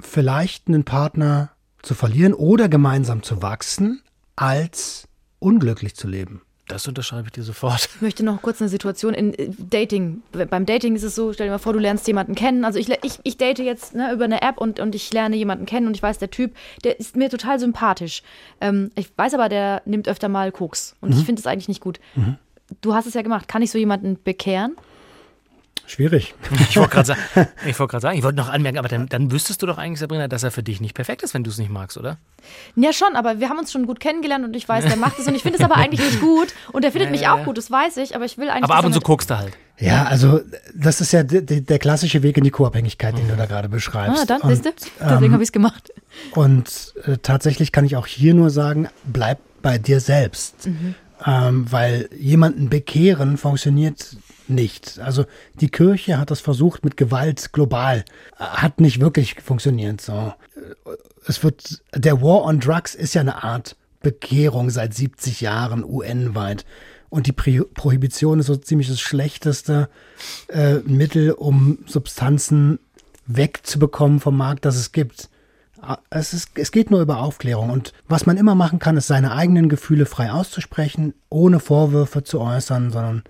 [0.00, 1.50] vielleicht einen Partner
[1.82, 4.02] zu verlieren oder gemeinsam zu wachsen,
[4.34, 6.42] als unglücklich zu leben.
[6.68, 7.88] Das unterschreibe ich dir sofort.
[7.94, 10.22] Ich möchte noch kurz eine Situation in äh, Dating.
[10.32, 12.64] Beim Dating ist es so, stell dir mal vor, du lernst jemanden kennen.
[12.64, 15.64] Also ich, ich, ich date jetzt ne, über eine App und, und ich lerne jemanden
[15.64, 18.22] kennen und ich weiß, der Typ, der ist mir total sympathisch.
[18.60, 21.80] Ähm, ich weiß aber, der nimmt öfter mal Koks und ich finde es eigentlich nicht
[21.80, 22.00] gut.
[22.80, 23.46] du hast es ja gemacht.
[23.46, 24.76] Kann ich so jemanden bekehren?
[25.86, 26.34] Schwierig.
[26.68, 27.20] Ich wollte gerade sagen,
[27.66, 30.50] ich wollte wollte noch anmerken, aber dann, dann wüsstest du doch eigentlich, Sabrina, dass er
[30.50, 32.18] für dich nicht perfekt ist, wenn du es nicht magst, oder?
[32.74, 35.26] Ja, schon, aber wir haben uns schon gut kennengelernt und ich weiß, der macht es
[35.26, 37.38] und ich finde es aber eigentlich nicht gut und der findet Ja, mich ja, auch
[37.38, 37.44] ja.
[37.44, 38.64] gut, das weiß ich, aber ich will eigentlich.
[38.64, 39.52] Aber ab er und zu mit- guckst du halt.
[39.78, 40.40] Ja, also
[40.74, 44.22] das ist ja der, der klassische Weg in die Co-Abhängigkeit, den du da gerade beschreibst.
[44.22, 44.70] Ah, dann, und, siehst du?
[45.00, 45.92] Deswegen habe ich es gemacht.
[46.34, 50.68] Und äh, tatsächlich kann ich auch hier nur sagen, bleib bei dir selbst.
[51.24, 54.16] Ähm, weil jemanden bekehren funktioniert
[54.48, 54.98] nicht.
[54.98, 55.24] Also
[55.60, 58.04] die Kirche hat das versucht mit Gewalt global.
[58.36, 60.00] Hat nicht wirklich funktioniert.
[60.00, 60.34] So.
[60.54, 60.90] Äh,
[61.26, 66.64] Es wird, der War on Drugs ist ja eine Art Bekehrung seit 70 Jahren UN-weit.
[67.08, 69.88] Und die Prohibition ist so ziemlich das schlechteste
[70.48, 72.78] äh, Mittel, um Substanzen
[73.26, 75.28] wegzubekommen vom Markt, das es gibt.
[75.86, 77.70] Ah, Es, ist, es geht nur über Aufklärung.
[77.70, 82.40] Und was man immer machen kann, ist seine eigenen Gefühle frei auszusprechen, ohne Vorwürfe zu
[82.40, 83.22] äußern, sondern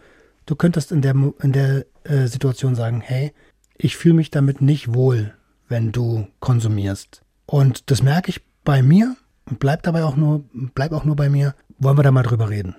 [0.46, 3.32] du könntest in der, in der äh, Situation sagen, hey,
[3.76, 5.34] ich fühle mich damit nicht wohl,
[5.68, 7.22] wenn du konsumierst.
[7.44, 11.28] Und das merke ich bei mir und bleib dabei auch nur, bleib auch nur bei
[11.28, 11.54] mir.
[11.78, 12.74] Wollen wir da mal drüber reden?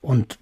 [0.00, 0.38] Und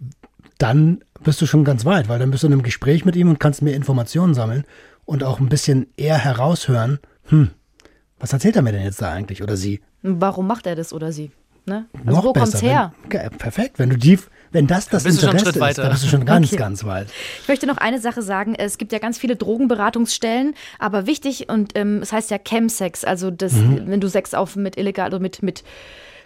[0.58, 3.28] dann bist du schon ganz weit, weil dann bist du in einem Gespräch mit ihm
[3.28, 4.64] und kannst mehr Informationen sammeln
[5.04, 7.50] und auch ein bisschen eher heraushören, hm,
[8.22, 9.80] was erzählt er mir denn jetzt da eigentlich oder sie?
[10.02, 11.30] Warum macht er das oder sie?
[11.66, 11.84] Ne?
[12.06, 12.44] Also Noch wo besser.
[12.46, 12.92] kommt's her?
[13.08, 14.18] Wenn, perfekt, wenn du die,
[14.50, 15.82] wenn das das bist Interesse ist, weiter.
[15.82, 16.56] dann bist du schon ganz, Okay.
[16.56, 17.08] ganz weit.
[17.42, 18.54] Ich möchte noch eine Sache sagen.
[18.56, 23.30] Es gibt ja ganz viele Drogenberatungsstellen, aber wichtig und ähm, es heißt ja Chemsex, also
[23.30, 23.82] das, Mhm.
[23.86, 25.62] wenn du Sex auf mit illegal oder mit mit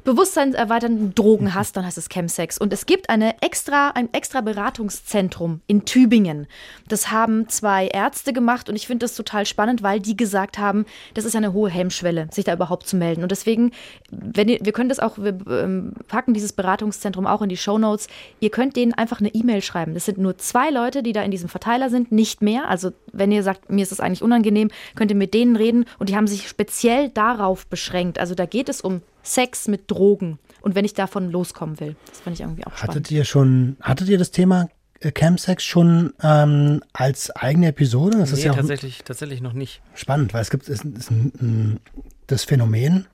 [0.07, 2.57] bewusstseinserweiternden Drogen hast, dann heißt es Chemsex.
[2.57, 6.47] Und es gibt eine extra, ein extra Beratungszentrum in Tübingen.
[6.89, 10.87] Das haben zwei Ärzte gemacht und ich finde das total spannend, weil die gesagt haben,
[11.15, 13.23] das ist eine hohe Hemmschwelle, sich da überhaupt zu melden.
[13.23, 13.73] Und deswegen,
[14.11, 18.07] wenn ihr, wir können das auch, wir ähm, packen dieses Beratungszentrum auch in die Shownotes.
[18.39, 19.95] Ihr könnt denen einfach eine E-Mail schreiben.
[19.95, 22.69] Das sind nur zwei Leute, die da in diesem Verteiler sind, nicht mehr.
[22.69, 26.09] Also wenn ihr sagt, mir ist das eigentlich unangenehm, könnt ihr mit denen reden und
[26.09, 28.21] die haben sich speziell darauf beschränkt.
[28.21, 31.97] Also da geht es um Sex mit Drogen und wenn ich davon loskommen will.
[32.09, 32.95] Das fand ich irgendwie auch spannend.
[32.97, 34.69] Hattet ihr schon, hattet ihr das Thema
[35.01, 38.19] äh, Campsex schon ähm, als eigene Episode?
[38.19, 39.83] Das ist Nee, ja auch tatsächlich, tatsächlich noch nicht.
[39.95, 41.81] spannend, weil es gibt es ist ein, ein,
[42.27, 43.07] das Phänomen,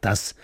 [0.00, 0.34] dass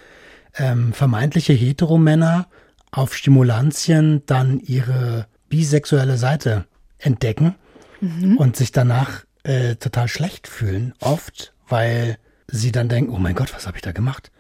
[0.57, 2.49] ähm, vermeintliche Heteromänner
[2.93, 6.67] auf Stimulantien dann ihre bisexuelle Seite
[6.99, 7.55] entdecken
[8.39, 12.17] und sich danach äh, total schlecht fühlen, oft, weil
[12.49, 14.31] sie dann denken, oh mein Gott, was habe ich da gemacht?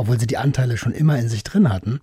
[0.00, 2.00] Obwohl sie die Anteile schon immer in sich drin hatten.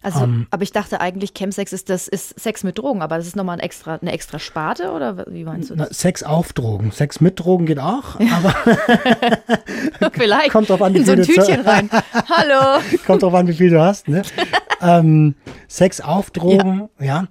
[0.00, 0.46] Also, Ähm.
[0.52, 3.56] aber ich dachte eigentlich, Chemsex ist das ist Sex mit Drogen, aber das ist nochmal
[3.56, 5.98] ein extra, eine extra Sparte oder wie meinst du Na, das?
[5.98, 6.92] Sex auf Drogen.
[6.92, 8.54] Sex mit Drogen geht auch, aber
[10.12, 11.90] Vielleicht kommt drauf an, wie in so ein viel du Tütchen rein.
[12.28, 12.80] Hallo.
[13.06, 14.22] Kommt drauf an, wie viel du hast, ne?
[14.80, 15.34] ähm,
[15.68, 17.26] Sex auf Drogen, ja.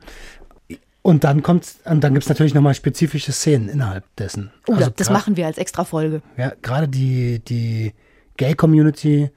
[1.02, 4.52] Und dann kommt's, und dann gibt's natürlich nochmal spezifische Szenen innerhalb dessen.
[4.68, 6.22] Oh, Also das gra- machen wir als extra Folge.
[6.36, 7.94] Ja, gerade die, die
[8.38, 9.30] Gay-Community,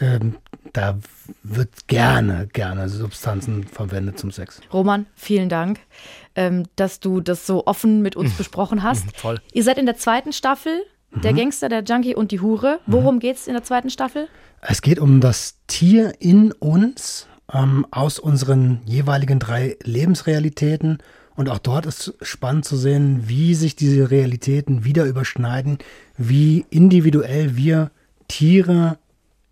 [0.00, 0.36] ähm,
[0.72, 0.98] da
[1.42, 4.60] wird gerne, gerne Substanzen verwendet zum Sex.
[4.72, 5.80] Roman, vielen Dank,
[6.34, 9.16] ähm, dass du das so offen mit uns besprochen hast.
[9.16, 9.40] voll.
[9.52, 10.82] Ihr seid in der zweiten Staffel,
[11.12, 12.78] der Gangster, der Junkie und die Hure.
[12.86, 14.28] Worum geht's in der zweiten Staffel?
[14.60, 20.98] Es geht um das Tier in uns ähm, aus unseren jeweiligen drei Lebensrealitäten.
[21.34, 25.78] Und auch dort ist spannend zu sehen, wie sich diese Realitäten wieder überschneiden,
[26.16, 27.90] wie individuell wir
[28.28, 28.98] Tiere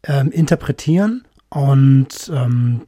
[0.09, 1.25] ähm, interpretieren.
[1.51, 2.83] Und ähm,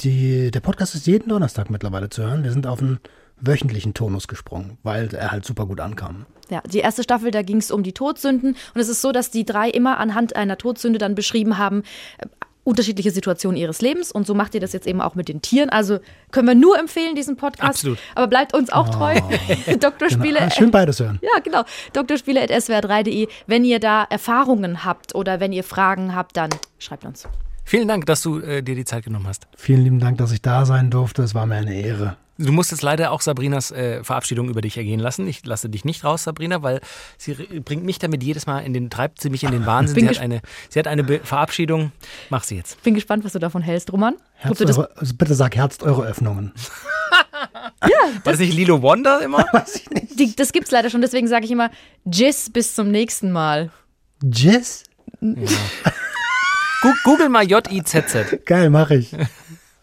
[0.00, 2.44] die, der Podcast ist jeden Donnerstag mittlerweile zu hören.
[2.44, 2.98] Wir sind auf einen
[3.40, 6.26] wöchentlichen Tonus gesprungen, weil er halt super gut ankam.
[6.50, 8.56] Ja, die erste Staffel, da ging es um die Todsünden.
[8.74, 11.82] Und es ist so, dass die drei immer anhand einer Todsünde dann beschrieben haben,
[12.18, 12.26] äh,
[12.64, 14.10] unterschiedliche Situationen ihres Lebens.
[14.10, 15.70] Und so macht ihr das jetzt eben auch mit den Tieren.
[15.70, 15.98] Also
[16.32, 17.70] können wir nur empfehlen, diesen Podcast.
[17.70, 17.98] Absolut.
[18.14, 19.20] Aber bleibt uns auch treu.
[19.78, 20.10] Dr.
[20.10, 20.40] Spiele.
[20.40, 21.20] Ah, schön beides hören.
[21.22, 21.62] Ja, genau.
[21.92, 23.28] drspiele.swr3.de.
[23.46, 27.28] Wenn ihr da Erfahrungen habt oder wenn ihr Fragen habt, dann schreibt uns.
[27.64, 29.46] Vielen Dank, dass du äh, dir die Zeit genommen hast.
[29.56, 31.22] Vielen lieben Dank, dass ich da sein durfte.
[31.22, 32.16] Es war mir eine Ehre.
[32.36, 35.28] Du musst jetzt leider auch Sabrinas äh, Verabschiedung über dich ergehen lassen.
[35.28, 36.80] Ich lasse dich nicht raus, Sabrina, weil
[37.16, 39.94] sie bringt mich damit jedes Mal in den, treibt sie mich in den Wahnsinn.
[39.94, 41.92] Bin Sie hat eine, sie hat eine Be Verabschiedung.
[42.30, 42.82] Mach sie jetzt.
[42.82, 44.16] Bin gespannt, was du davon hältst, Roman.
[44.42, 46.52] Das, eure, also bitte sag Herzt eure Öffnungen.
[48.24, 49.46] War das nicht Lilo Wonder immer?
[49.52, 50.18] Weiß ich nicht.
[50.18, 51.70] die, das gibt's leider schon, deswegen sage ich immer,
[52.04, 53.70] Jizz, bis zum nächsten Mal.
[54.22, 54.84] Jizz?
[55.20, 58.44] Gu- Google mal J-I-Z-Z.
[58.44, 59.12] Geil, mache ich.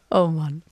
[0.10, 0.60] Oh Mann.